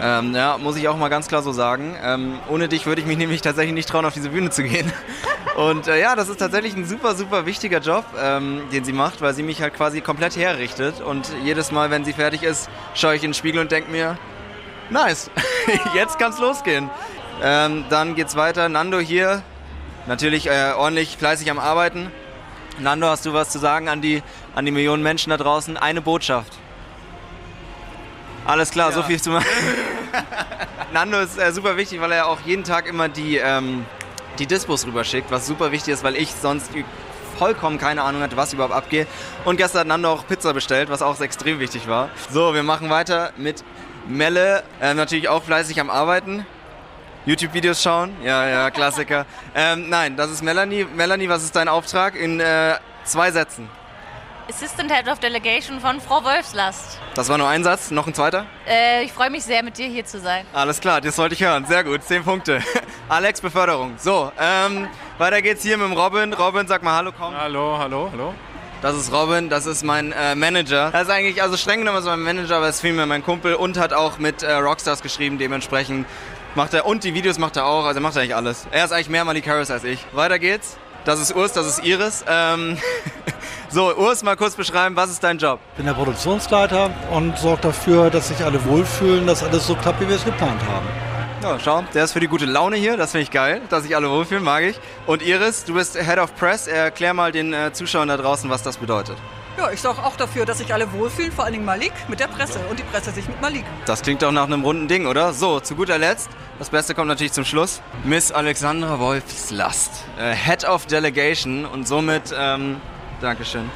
Ähm, 0.00 0.34
ja, 0.34 0.58
muss 0.58 0.76
ich 0.76 0.86
auch 0.86 0.96
mal 0.96 1.08
ganz 1.08 1.26
klar 1.26 1.42
so 1.42 1.50
sagen. 1.50 1.96
Ähm, 2.02 2.38
ohne 2.48 2.68
dich 2.68 2.86
würde 2.86 3.00
ich 3.00 3.06
mich 3.06 3.18
nämlich 3.18 3.42
tatsächlich 3.42 3.74
nicht 3.74 3.88
trauen, 3.88 4.04
auf 4.04 4.14
diese 4.14 4.30
Bühne 4.30 4.50
zu 4.50 4.62
gehen. 4.62 4.92
Und 5.56 5.88
äh, 5.88 6.00
ja, 6.00 6.14
das 6.14 6.28
ist 6.28 6.38
tatsächlich 6.38 6.76
ein 6.76 6.84
super, 6.84 7.14
super 7.14 7.46
wichtiger 7.46 7.80
Job, 7.80 8.04
ähm, 8.20 8.62
den 8.72 8.84
sie 8.84 8.92
macht, 8.92 9.20
weil 9.20 9.34
sie 9.34 9.42
mich 9.42 9.60
halt 9.60 9.74
quasi 9.74 10.00
komplett 10.00 10.36
herrichtet. 10.36 11.00
Und 11.00 11.28
jedes 11.42 11.72
Mal, 11.72 11.90
wenn 11.90 12.04
sie 12.04 12.12
fertig 12.12 12.42
ist, 12.42 12.68
schaue 12.94 13.16
ich 13.16 13.24
in 13.24 13.30
den 13.30 13.34
Spiegel 13.34 13.60
und 13.60 13.72
denke 13.72 13.90
mir, 13.90 14.18
nice, 14.90 15.30
jetzt 15.94 16.18
kann's 16.18 16.38
losgehen. 16.38 16.90
Ähm, 17.42 17.84
dann 17.90 18.14
geht's 18.14 18.36
weiter. 18.36 18.68
Nando 18.68 18.98
hier, 18.98 19.42
natürlich 20.06 20.48
äh, 20.48 20.72
ordentlich 20.76 21.16
fleißig 21.16 21.50
am 21.50 21.58
Arbeiten. 21.58 22.10
Nando, 22.78 23.08
hast 23.08 23.26
du 23.26 23.32
was 23.32 23.50
zu 23.50 23.58
sagen 23.58 23.88
an 23.88 24.00
die, 24.00 24.22
an 24.54 24.64
die 24.64 24.70
Millionen 24.70 25.02
Menschen 25.02 25.30
da 25.30 25.36
draußen? 25.36 25.76
Eine 25.76 26.00
Botschaft. 26.00 26.52
Alles 28.44 28.70
klar, 28.70 28.90
ja. 28.90 28.94
so 28.94 29.02
viel 29.02 29.20
zu 29.20 29.30
machen. 29.30 29.46
Nando 30.92 31.18
ist 31.20 31.38
äh, 31.38 31.52
super 31.52 31.76
wichtig, 31.76 32.00
weil 32.00 32.12
er 32.12 32.26
auch 32.28 32.38
jeden 32.44 32.64
Tag 32.64 32.86
immer 32.86 33.08
die, 33.08 33.36
ähm, 33.36 33.84
die 34.38 34.46
Dispos 34.46 34.86
rüberschickt, 34.86 35.30
was 35.30 35.46
super 35.46 35.72
wichtig 35.72 35.94
ist, 35.94 36.04
weil 36.04 36.16
ich 36.16 36.32
sonst 36.32 36.70
vollkommen 37.38 37.78
keine 37.78 38.02
Ahnung 38.02 38.22
hatte, 38.22 38.36
was 38.36 38.52
überhaupt 38.52 38.74
abgeht. 38.74 39.06
Und 39.44 39.56
gestern 39.56 39.80
hat 39.80 39.86
Nando 39.86 40.10
auch 40.10 40.26
Pizza 40.26 40.52
bestellt, 40.52 40.90
was 40.90 41.02
auch 41.02 41.18
extrem 41.20 41.60
wichtig 41.60 41.88
war. 41.88 42.10
So, 42.30 42.54
wir 42.54 42.62
machen 42.62 42.90
weiter 42.90 43.32
mit 43.36 43.64
Melle, 44.06 44.62
äh, 44.80 44.94
natürlich 44.94 45.28
auch 45.28 45.42
fleißig 45.42 45.80
am 45.80 45.90
Arbeiten. 45.90 46.44
YouTube-Videos 47.26 47.82
schauen, 47.82 48.16
ja, 48.24 48.48
ja, 48.48 48.70
Klassiker. 48.70 49.26
ähm, 49.54 49.88
nein, 49.88 50.16
das 50.16 50.30
ist 50.30 50.42
Melanie. 50.42 50.86
Melanie, 50.96 51.28
was 51.28 51.44
ist 51.44 51.54
dein 51.54 51.68
Auftrag 51.68 52.16
in 52.16 52.40
äh, 52.40 52.76
zwei 53.04 53.30
Sätzen? 53.30 53.68
Assistant 54.48 54.90
Head 54.90 55.08
of 55.08 55.18
Delegation 55.18 55.78
von 55.78 56.00
Frau 56.00 56.24
Wolfslast. 56.24 56.98
Das 57.14 57.28
war 57.28 57.36
nur 57.36 57.48
ein 57.48 57.62
Satz, 57.62 57.90
noch 57.90 58.06
ein 58.06 58.14
zweiter? 58.14 58.46
Äh, 58.66 59.04
ich 59.04 59.12
freue 59.12 59.28
mich 59.28 59.44
sehr, 59.44 59.62
mit 59.62 59.76
dir 59.76 59.88
hier 59.88 60.06
zu 60.06 60.18
sein. 60.20 60.46
Alles 60.54 60.80
klar, 60.80 61.02
das 61.02 61.18
wollte 61.18 61.34
ich 61.34 61.42
hören. 61.42 61.66
Sehr 61.66 61.84
gut, 61.84 62.02
zehn 62.02 62.24
Punkte. 62.24 62.62
Alex, 63.10 63.42
Beförderung. 63.42 63.96
So, 63.98 64.32
ähm, 64.40 64.88
weiter 65.18 65.42
geht's 65.42 65.62
hier 65.62 65.76
mit 65.76 65.88
dem 65.88 65.92
Robin. 65.92 66.32
Robin, 66.32 66.66
sag 66.66 66.82
mal 66.82 66.96
Hallo, 66.96 67.12
komm. 67.12 67.36
Hallo, 67.36 67.76
hallo, 67.78 68.08
hallo. 68.10 68.34
Das 68.80 68.96
ist 68.96 69.12
Robin, 69.12 69.50
das 69.50 69.66
ist 69.66 69.84
mein 69.84 70.12
äh, 70.12 70.34
Manager. 70.34 70.92
Das 70.92 71.02
ist 71.02 71.10
eigentlich, 71.10 71.42
also 71.42 71.58
streng 71.58 71.80
genommen 71.80 71.98
ist 71.98 72.06
mein 72.06 72.20
Manager, 72.20 72.56
aber 72.56 72.68
es 72.68 72.76
ist 72.76 72.80
vielmehr 72.80 73.04
mein 73.04 73.22
Kumpel 73.22 73.54
und 73.54 73.76
hat 73.76 73.92
auch 73.92 74.16
mit 74.16 74.42
äh, 74.42 74.54
Rockstars 74.54 75.02
geschrieben, 75.02 75.36
dementsprechend 75.36 76.06
macht 76.54 76.72
er, 76.72 76.86
und 76.86 77.04
die 77.04 77.12
Videos 77.12 77.38
macht 77.38 77.56
er 77.56 77.66
auch, 77.66 77.84
also 77.84 77.98
er 77.98 78.02
macht 78.02 78.16
eigentlich 78.16 78.34
alles. 78.34 78.66
Er 78.70 78.86
ist 78.86 78.92
eigentlich 78.92 79.10
mehr 79.10 79.26
Malik 79.26 79.46
Harris 79.46 79.70
als 79.70 79.84
ich. 79.84 80.06
Weiter 80.12 80.38
geht's. 80.38 80.78
Das 81.08 81.20
ist 81.20 81.34
Urs, 81.34 81.54
das 81.54 81.66
ist 81.66 81.84
Iris. 81.86 82.22
Ähm, 82.28 82.76
so, 83.70 83.96
Urs, 83.96 84.22
mal 84.22 84.36
kurz 84.36 84.54
beschreiben, 84.56 84.94
was 84.94 85.08
ist 85.08 85.24
dein 85.24 85.38
Job? 85.38 85.58
Ich 85.70 85.76
bin 85.78 85.86
der 85.86 85.94
Produktionsleiter 85.94 86.90
und 87.10 87.38
sorge 87.38 87.62
dafür, 87.62 88.10
dass 88.10 88.28
sich 88.28 88.44
alle 88.44 88.62
wohlfühlen, 88.66 89.26
dass 89.26 89.42
alles 89.42 89.66
so 89.66 89.74
klappt, 89.74 90.02
wie 90.02 90.08
wir 90.10 90.16
es 90.16 90.24
geplant 90.26 90.60
haben. 90.68 90.86
Ja, 91.42 91.58
schau, 91.58 91.82
der 91.94 92.04
ist 92.04 92.12
für 92.12 92.20
die 92.20 92.28
gute 92.28 92.44
Laune 92.44 92.76
hier, 92.76 92.98
das 92.98 93.12
finde 93.12 93.22
ich 93.22 93.30
geil, 93.30 93.62
dass 93.70 93.84
sich 93.84 93.96
alle 93.96 94.10
wohlfühlen, 94.10 94.44
mag 94.44 94.64
ich. 94.64 94.78
Und 95.06 95.22
Iris, 95.22 95.64
du 95.64 95.72
bist 95.72 95.96
Head 95.96 96.18
of 96.18 96.36
Press, 96.36 96.66
erklär 96.66 97.14
mal 97.14 97.32
den 97.32 97.54
äh, 97.54 97.72
Zuschauern 97.72 98.08
da 98.08 98.18
draußen, 98.18 98.50
was 98.50 98.62
das 98.62 98.76
bedeutet. 98.76 99.16
Ja, 99.58 99.72
ich 99.72 99.80
sorge 99.80 100.04
auch 100.04 100.14
dafür, 100.14 100.46
dass 100.46 100.58
sich 100.58 100.72
alle 100.72 100.92
wohlfühlen, 100.92 101.32
vor 101.32 101.44
allen 101.44 101.54
Dingen 101.54 101.64
Malik 101.64 101.92
mit 102.06 102.20
der 102.20 102.28
Presse 102.28 102.60
und 102.70 102.78
die 102.78 102.84
Presse 102.84 103.10
sich 103.10 103.26
mit 103.26 103.40
Malik. 103.40 103.64
Das 103.86 104.02
klingt 104.02 104.22
doch 104.22 104.30
nach 104.30 104.44
einem 104.44 104.62
runden 104.62 104.86
Ding, 104.86 105.08
oder? 105.08 105.32
So, 105.32 105.58
zu 105.58 105.74
guter 105.74 105.98
Letzt, 105.98 106.28
das 106.60 106.70
Beste 106.70 106.94
kommt 106.94 107.08
natürlich 107.08 107.32
zum 107.32 107.44
Schluss. 107.44 107.82
Miss 108.04 108.30
Alexandra 108.30 109.00
Wolfslast, 109.00 110.04
äh, 110.16 110.32
Head 110.32 110.64
of 110.64 110.86
Delegation 110.86 111.64
und 111.64 111.88
somit, 111.88 112.32
ähm, 112.38 112.76
Dankeschön. 113.20 113.68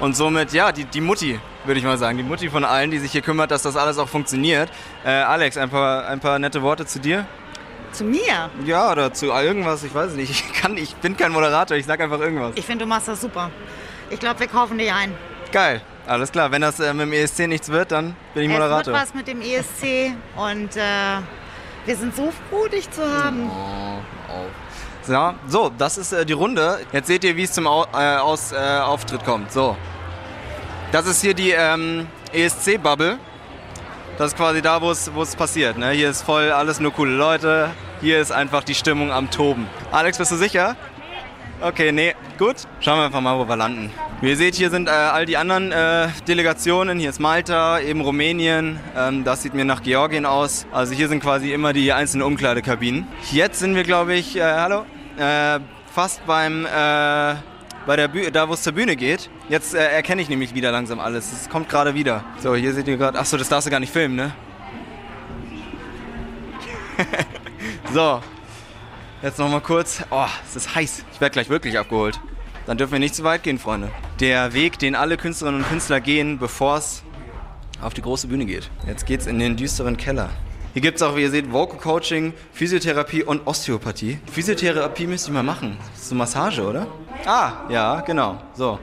Und 0.00 0.16
somit, 0.16 0.54
ja, 0.54 0.72
die, 0.72 0.86
die 0.86 1.02
Mutti, 1.02 1.38
würde 1.66 1.80
ich 1.80 1.84
mal 1.84 1.98
sagen. 1.98 2.16
Die 2.16 2.24
Mutti 2.24 2.48
von 2.48 2.64
allen, 2.64 2.90
die 2.90 2.98
sich 2.98 3.12
hier 3.12 3.20
kümmert, 3.20 3.50
dass 3.50 3.60
das 3.60 3.76
alles 3.76 3.98
auch 3.98 4.08
funktioniert. 4.08 4.70
Äh, 5.04 5.10
Alex, 5.10 5.58
ein 5.58 5.68
paar, 5.68 6.06
ein 6.06 6.20
paar 6.20 6.38
nette 6.38 6.62
Worte 6.62 6.86
zu 6.86 6.98
dir? 6.98 7.26
Zu 7.92 8.04
mir? 8.04 8.48
Ja, 8.64 8.90
oder 8.90 9.12
zu 9.12 9.26
irgendwas, 9.26 9.84
ich 9.84 9.94
weiß 9.94 10.12
nicht. 10.12 10.30
Ich, 10.30 10.62
kann, 10.62 10.78
ich 10.78 10.96
bin 10.96 11.14
kein 11.14 11.32
Moderator, 11.32 11.76
ich 11.76 11.84
sag 11.84 12.00
einfach 12.00 12.20
irgendwas. 12.20 12.52
Ich 12.54 12.64
finde, 12.64 12.86
du 12.86 12.88
machst 12.88 13.08
das 13.08 13.20
super. 13.20 13.50
Ich 14.10 14.20
glaube, 14.20 14.40
wir 14.40 14.46
kaufen 14.46 14.78
dich 14.78 14.92
ein. 14.92 15.14
Geil, 15.52 15.80
alles 16.06 16.30
klar. 16.32 16.50
Wenn 16.50 16.62
das 16.62 16.80
äh, 16.80 16.92
mit 16.92 17.06
dem 17.06 17.12
ESC 17.12 17.46
nichts 17.48 17.68
wird, 17.68 17.92
dann 17.92 18.16
bin 18.34 18.44
ich 18.44 18.48
Moderator. 18.48 18.80
Es 18.80 18.86
wird 18.86 18.96
was 18.96 19.14
mit 19.14 19.28
dem 19.28 19.40
ESC 19.40 20.14
und 20.36 20.76
äh, 20.76 21.20
wir 21.84 21.96
sind 21.96 22.14
so 22.14 22.32
froh, 22.50 22.68
dich 22.68 22.90
zu 22.90 23.02
haben. 23.02 23.50
Oh, 23.50 23.98
oh. 24.32 25.10
Ja, 25.10 25.34
so, 25.46 25.70
das 25.76 25.98
ist 25.98 26.12
äh, 26.12 26.26
die 26.26 26.32
Runde. 26.32 26.80
Jetzt 26.92 27.06
seht 27.06 27.22
ihr, 27.24 27.36
wie 27.36 27.44
es 27.44 27.52
zum 27.52 27.66
Au 27.66 27.86
äh, 27.94 28.16
Aus, 28.16 28.52
äh, 28.52 28.56
Auftritt 28.56 29.24
kommt. 29.24 29.52
So. 29.52 29.76
Das 30.92 31.06
ist 31.06 31.20
hier 31.20 31.34
die 31.34 31.50
ähm, 31.50 32.08
ESC-Bubble. 32.32 33.18
Das 34.18 34.28
ist 34.28 34.36
quasi 34.36 34.62
da, 34.62 34.80
wo 34.80 34.90
es 34.90 35.36
passiert. 35.36 35.76
Ne? 35.78 35.90
Hier 35.90 36.10
ist 36.10 36.22
voll 36.22 36.50
alles 36.50 36.80
nur 36.80 36.92
coole 36.92 37.12
Leute. 37.12 37.70
Hier 38.00 38.20
ist 38.20 38.32
einfach 38.32 38.64
die 38.64 38.74
Stimmung 38.74 39.12
am 39.12 39.30
Toben. 39.30 39.68
Alex, 39.92 40.18
bist 40.18 40.32
du 40.32 40.36
sicher? 40.36 40.74
Okay, 41.58 41.90
nee, 41.90 42.14
gut. 42.38 42.56
Schauen 42.80 42.98
wir 42.98 43.06
einfach 43.06 43.22
mal, 43.22 43.38
wo 43.38 43.48
wir 43.48 43.56
landen. 43.56 43.90
Wie 44.20 44.28
ihr 44.28 44.36
seht, 44.36 44.56
hier 44.56 44.68
sind 44.68 44.88
äh, 44.88 44.90
all 44.90 45.24
die 45.24 45.38
anderen 45.38 45.72
äh, 45.72 46.08
Delegationen. 46.28 46.98
Hier 46.98 47.08
ist 47.08 47.18
Malta, 47.18 47.80
eben 47.80 48.02
Rumänien. 48.02 48.78
Ähm, 48.94 49.24
das 49.24 49.42
sieht 49.42 49.54
mir 49.54 49.64
nach 49.64 49.82
Georgien 49.82 50.26
aus. 50.26 50.66
Also 50.70 50.92
hier 50.92 51.08
sind 51.08 51.20
quasi 51.22 51.54
immer 51.54 51.72
die 51.72 51.94
einzelnen 51.94 52.26
Umkleidekabinen. 52.26 53.06
Jetzt 53.32 53.58
sind 53.60 53.74
wir, 53.74 53.84
glaube 53.84 54.14
ich, 54.14 54.36
äh, 54.36 54.42
hallo, 54.42 54.84
äh, 55.16 55.60
fast 55.94 56.26
beim, 56.26 56.66
äh, 56.66 56.68
bei 57.86 57.96
der 57.96 58.08
Bühne, 58.08 58.30
da 58.32 58.50
wo 58.50 58.52
es 58.52 58.62
zur 58.62 58.74
Bühne 58.74 58.94
geht. 58.94 59.30
Jetzt 59.48 59.74
äh, 59.74 59.78
erkenne 59.78 60.20
ich 60.20 60.28
nämlich 60.28 60.54
wieder 60.54 60.70
langsam 60.72 61.00
alles. 61.00 61.32
Es 61.32 61.48
kommt 61.48 61.70
gerade 61.70 61.94
wieder. 61.94 62.22
So, 62.38 62.54
hier 62.54 62.74
seht 62.74 62.86
ihr 62.86 62.98
gerade, 62.98 63.18
achso, 63.18 63.38
das 63.38 63.48
darfst 63.48 63.66
du 63.66 63.70
gar 63.70 63.80
nicht 63.80 63.92
filmen, 63.92 64.16
ne? 64.16 64.34
so, 67.94 68.20
Jetzt 69.26 69.40
noch 69.40 69.50
mal 69.50 69.60
kurz. 69.60 70.04
Oh, 70.12 70.28
es 70.48 70.54
ist 70.54 70.76
heiß. 70.76 71.04
Ich 71.12 71.20
werde 71.20 71.32
gleich 71.32 71.48
wirklich 71.48 71.76
abgeholt. 71.76 72.20
Dann 72.64 72.78
dürfen 72.78 72.92
wir 72.92 73.00
nicht 73.00 73.16
zu 73.16 73.24
weit 73.24 73.42
gehen, 73.42 73.58
Freunde. 73.58 73.90
Der 74.20 74.52
Weg, 74.52 74.78
den 74.78 74.94
alle 74.94 75.16
Künstlerinnen 75.16 75.64
und 75.64 75.68
Künstler 75.68 76.00
gehen, 76.00 76.38
bevor 76.38 76.76
es 76.76 77.02
auf 77.82 77.92
die 77.92 78.02
große 78.02 78.28
Bühne 78.28 78.46
geht. 78.46 78.70
Jetzt 78.86 79.04
geht's 79.04 79.26
in 79.26 79.40
den 79.40 79.56
düsteren 79.56 79.96
Keller. 79.96 80.30
Hier 80.74 80.82
gibt 80.82 80.98
es 80.98 81.02
auch, 81.02 81.16
wie 81.16 81.22
ihr 81.22 81.32
seht, 81.32 81.52
Vocal 81.52 81.76
Coaching, 81.76 82.34
Physiotherapie 82.52 83.24
und 83.24 83.48
Osteopathie. 83.48 84.20
Physiotherapie 84.30 85.08
müsste 85.08 85.30
ich 85.30 85.34
mal 85.34 85.42
machen. 85.42 85.76
Das 85.94 86.02
ist 86.02 86.10
so 86.10 86.14
Massage, 86.14 86.62
oder? 86.62 86.86
Ah, 87.24 87.68
ja, 87.68 88.02
genau. 88.02 88.40
So. 88.54 88.78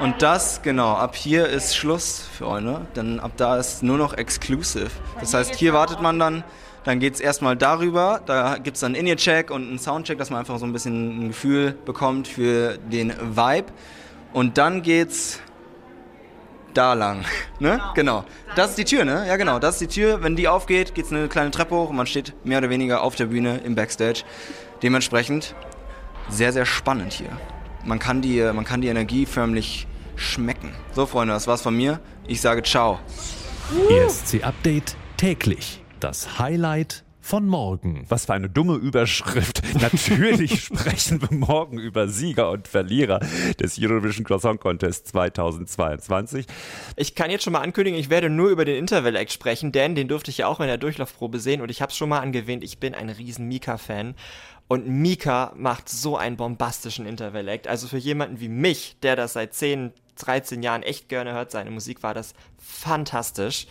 Und 0.00 0.22
das, 0.22 0.62
genau, 0.62 0.92
ab 0.92 1.16
hier 1.16 1.48
ist 1.48 1.76
Schluss 1.76 2.28
für 2.38 2.46
euch, 2.46 2.62
ne? 2.62 2.86
Denn 2.94 3.18
ab 3.18 3.32
da 3.38 3.56
ist 3.56 3.82
nur 3.82 3.98
noch 3.98 4.14
exclusive. 4.14 4.92
Das 5.18 5.34
heißt, 5.34 5.56
hier 5.56 5.72
wartet 5.72 6.00
man 6.00 6.20
dann 6.20 6.44
dann 6.84 7.00
geht 7.00 7.14
es 7.14 7.20
erstmal 7.20 7.56
darüber, 7.56 8.20
da 8.26 8.58
gibt 8.58 8.76
es 8.76 8.80
dann 8.80 8.94
einen 8.94 9.06
In-Ear-Check 9.06 9.50
und 9.50 9.66
einen 9.66 9.78
Soundcheck, 9.78 10.18
dass 10.18 10.30
man 10.30 10.40
einfach 10.40 10.58
so 10.58 10.66
ein 10.66 10.72
bisschen 10.72 11.26
ein 11.26 11.28
Gefühl 11.28 11.72
bekommt 11.84 12.28
für 12.28 12.76
den 12.78 13.10
Vibe. 13.10 13.72
Und 14.34 14.58
dann 14.58 14.82
geht's 14.82 15.40
da 16.74 16.92
lang. 16.92 17.24
ne? 17.58 17.80
Genau. 17.94 18.24
Das 18.54 18.70
ist 18.70 18.78
die 18.78 18.84
Tür, 18.84 19.04
ne? 19.04 19.24
Ja, 19.26 19.36
genau. 19.36 19.58
Das 19.58 19.80
ist 19.80 19.80
die 19.80 20.00
Tür. 20.00 20.22
Wenn 20.22 20.36
die 20.36 20.46
aufgeht, 20.46 20.94
geht 20.94 21.06
es 21.06 21.12
eine 21.12 21.28
kleine 21.28 21.50
Treppe 21.50 21.74
hoch 21.74 21.88
und 21.88 21.96
man 21.96 22.06
steht 22.06 22.34
mehr 22.44 22.58
oder 22.58 22.68
weniger 22.68 23.02
auf 23.02 23.14
der 23.14 23.26
Bühne 23.26 23.58
im 23.64 23.74
Backstage. 23.74 24.22
Dementsprechend 24.82 25.54
sehr, 26.28 26.52
sehr 26.52 26.66
spannend 26.66 27.14
hier. 27.14 27.30
Man 27.84 27.98
kann 27.98 28.20
die, 28.20 28.42
man 28.52 28.64
kann 28.64 28.82
die 28.82 28.88
Energie 28.88 29.24
förmlich 29.24 29.86
schmecken. 30.16 30.72
So, 30.92 31.06
Freunde, 31.06 31.32
das 31.32 31.46
war's 31.46 31.62
von 31.62 31.76
mir. 31.76 32.00
Ich 32.26 32.40
sage 32.40 32.62
ciao. 32.62 32.98
ESC 33.88 34.44
Update 34.44 34.96
täglich 35.16 35.83
das 36.04 36.38
Highlight 36.38 37.02
von 37.22 37.46
morgen. 37.46 38.04
Was 38.10 38.26
für 38.26 38.34
eine 38.34 38.50
dumme 38.50 38.74
Überschrift. 38.74 39.62
Natürlich 39.80 40.64
sprechen 40.64 41.22
wir 41.22 41.34
morgen 41.34 41.78
über 41.78 42.08
Sieger 42.08 42.50
und 42.50 42.68
Verlierer 42.68 43.20
des 43.58 43.78
Eurovision 43.80 44.26
Song 44.38 44.58
Contest 44.58 45.08
2022. 45.08 46.44
Ich 46.96 47.14
kann 47.14 47.30
jetzt 47.30 47.42
schon 47.42 47.54
mal 47.54 47.62
ankündigen, 47.62 47.98
ich 47.98 48.10
werde 48.10 48.28
nur 48.28 48.50
über 48.50 48.66
den 48.66 48.76
Interval 48.76 49.16
Act 49.16 49.32
sprechen, 49.32 49.72
denn 49.72 49.94
den 49.94 50.08
durfte 50.08 50.30
ich 50.30 50.36
ja 50.36 50.46
auch 50.46 50.60
in 50.60 50.66
der 50.66 50.76
Durchlaufprobe 50.76 51.38
sehen 51.40 51.62
und 51.62 51.70
ich 51.70 51.80
habe 51.80 51.88
es 51.88 51.96
schon 51.96 52.10
mal 52.10 52.20
angewähnt, 52.20 52.62
ich 52.62 52.78
bin 52.78 52.94
ein 52.94 53.08
riesen 53.08 53.48
Mika-Fan. 53.48 54.14
Und 54.68 54.86
Mika 54.86 55.52
macht 55.56 55.88
so 55.88 56.18
einen 56.18 56.36
bombastischen 56.36 57.06
Interval 57.06 57.48
Act. 57.48 57.66
Also 57.66 57.86
für 57.86 57.98
jemanden 57.98 58.40
wie 58.40 58.48
mich, 58.48 58.96
der 59.02 59.16
das 59.16 59.34
seit 59.34 59.54
10, 59.54 59.92
13 60.16 60.62
Jahren 60.62 60.82
echt 60.82 61.08
gerne 61.08 61.32
hört, 61.32 61.50
seine 61.50 61.70
Musik 61.70 62.02
war 62.02 62.14
das 62.14 62.34
fantastisch. 62.58 63.66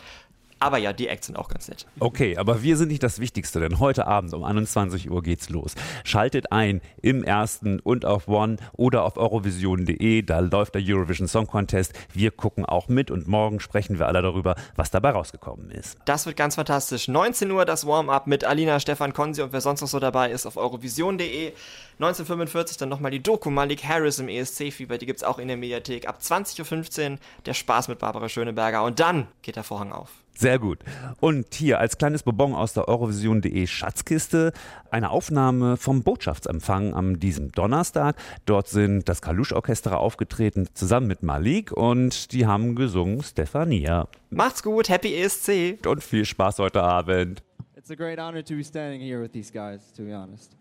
Aber 0.63 0.77
ja, 0.77 0.93
die 0.93 1.09
Acts 1.09 1.27
sind 1.27 1.35
auch 1.35 1.49
ganz 1.49 1.67
nett. 1.67 1.85
Okay, 1.99 2.37
aber 2.37 2.63
wir 2.63 2.77
sind 2.77 2.87
nicht 2.87 3.03
das 3.03 3.19
Wichtigste, 3.19 3.59
denn 3.59 3.79
heute 3.79 4.07
Abend 4.07 4.33
um 4.33 4.45
21 4.45 5.11
Uhr 5.11 5.21
geht's 5.21 5.49
los. 5.49 5.75
Schaltet 6.05 6.53
ein 6.53 6.79
im 7.01 7.25
ersten 7.25 7.81
und 7.81 8.05
auf 8.05 8.29
One 8.29 8.55
oder 8.71 9.03
auf 9.03 9.17
Eurovision.de. 9.17 10.21
Da 10.21 10.39
läuft 10.39 10.75
der 10.75 10.81
Eurovision 10.85 11.27
Song 11.27 11.47
Contest. 11.47 11.91
Wir 12.13 12.31
gucken 12.31 12.63
auch 12.63 12.87
mit 12.87 13.11
und 13.11 13.27
morgen 13.27 13.59
sprechen 13.59 13.99
wir 13.99 14.07
alle 14.07 14.21
darüber, 14.21 14.55
was 14.77 14.89
dabei 14.89 15.09
rausgekommen 15.09 15.69
ist. 15.69 15.97
Das 16.05 16.25
wird 16.25 16.37
ganz 16.37 16.55
fantastisch. 16.55 17.09
19 17.09 17.51
Uhr 17.51 17.65
das 17.65 17.85
Warm-up 17.85 18.27
mit 18.27 18.45
Alina, 18.45 18.79
Stefan 18.79 19.11
Konzi 19.11 19.41
und 19.41 19.51
wer 19.51 19.59
sonst 19.59 19.81
noch 19.81 19.89
so 19.89 19.99
dabei 19.99 20.31
ist 20.31 20.45
auf 20.45 20.55
Eurovision.de. 20.55 21.51
1945 21.95 22.77
dann 22.77 22.87
nochmal 22.87 23.11
die 23.11 23.21
Doku 23.21 23.49
Malik 23.49 23.83
Harris 23.83 24.19
im 24.19 24.29
ESC-Fieber, 24.29 24.97
die 24.97 25.07
gibt's 25.07 25.25
auch 25.25 25.39
in 25.39 25.49
der 25.49 25.57
Mediathek. 25.57 26.07
Ab 26.07 26.19
20.15 26.21 27.11
Uhr 27.11 27.17
der 27.45 27.53
Spaß 27.53 27.89
mit 27.89 27.99
Barbara 27.99 28.29
Schöneberger 28.29 28.83
und 28.83 29.01
dann 29.01 29.27
geht 29.41 29.57
der 29.57 29.63
Vorhang 29.63 29.91
auf. 29.91 30.22
Sehr 30.35 30.57
gut. 30.57 30.79
Und 31.19 31.53
hier 31.53 31.79
als 31.79 31.97
kleines 31.97 32.23
Bonbon 32.23 32.55
aus 32.55 32.73
der 32.73 32.87
Eurovision.de 32.87 33.67
Schatzkiste 33.67 34.51
eine 34.89 35.11
Aufnahme 35.11 35.77
vom 35.77 36.03
Botschaftsempfang 36.03 36.93
am 36.93 37.19
diesem 37.19 37.51
Donnerstag. 37.51 38.15
Dort 38.45 38.67
sind 38.67 39.07
das 39.07 39.21
Kalusch-Orchester 39.21 39.99
aufgetreten, 39.99 40.67
zusammen 40.73 41.07
mit 41.07 41.23
Malik 41.23 41.71
und 41.71 42.31
die 42.31 42.47
haben 42.47 42.75
gesungen 42.75 43.21
Stefania. 43.21 44.07
Macht's 44.31 44.63
gut, 44.63 44.89
happy 44.89 45.15
ESC. 45.15 45.85
Und 45.85 46.03
viel 46.03 46.25
Spaß 46.25 46.59
heute 46.59 46.81
Abend. 46.81 47.43
It's 47.77 47.91
a 47.91 47.95
great 47.95 48.17
honor 48.17 48.43
to 48.43 48.55
be 48.55 48.63
standing 48.63 49.01
here 49.01 49.21
with 49.21 49.31
these 49.33 49.51
guys, 49.51 49.93
to 49.93 50.03
be 50.03 50.13
honest. 50.15 50.55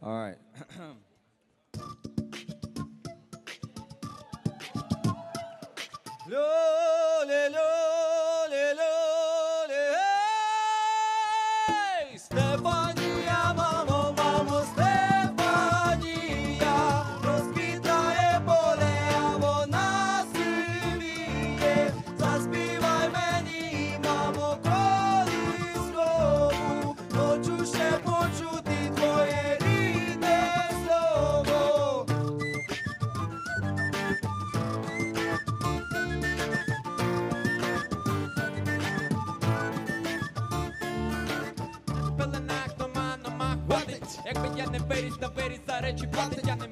All 0.00 0.12
right. 0.12 0.36
lo, 6.28 7.24
le, 7.24 7.50
lo, 7.50 8.46
le, 8.48 8.74
lo, 8.74 9.05
Якби 44.24 44.48
я 44.58 44.66
не 44.66 44.78
виріс, 44.78 45.20
на 45.20 45.28
виріс 45.28 45.60
за 45.66 45.80
речі 45.80 46.06
платить 46.06 46.44
Я 46.46 46.56
не 46.56 46.66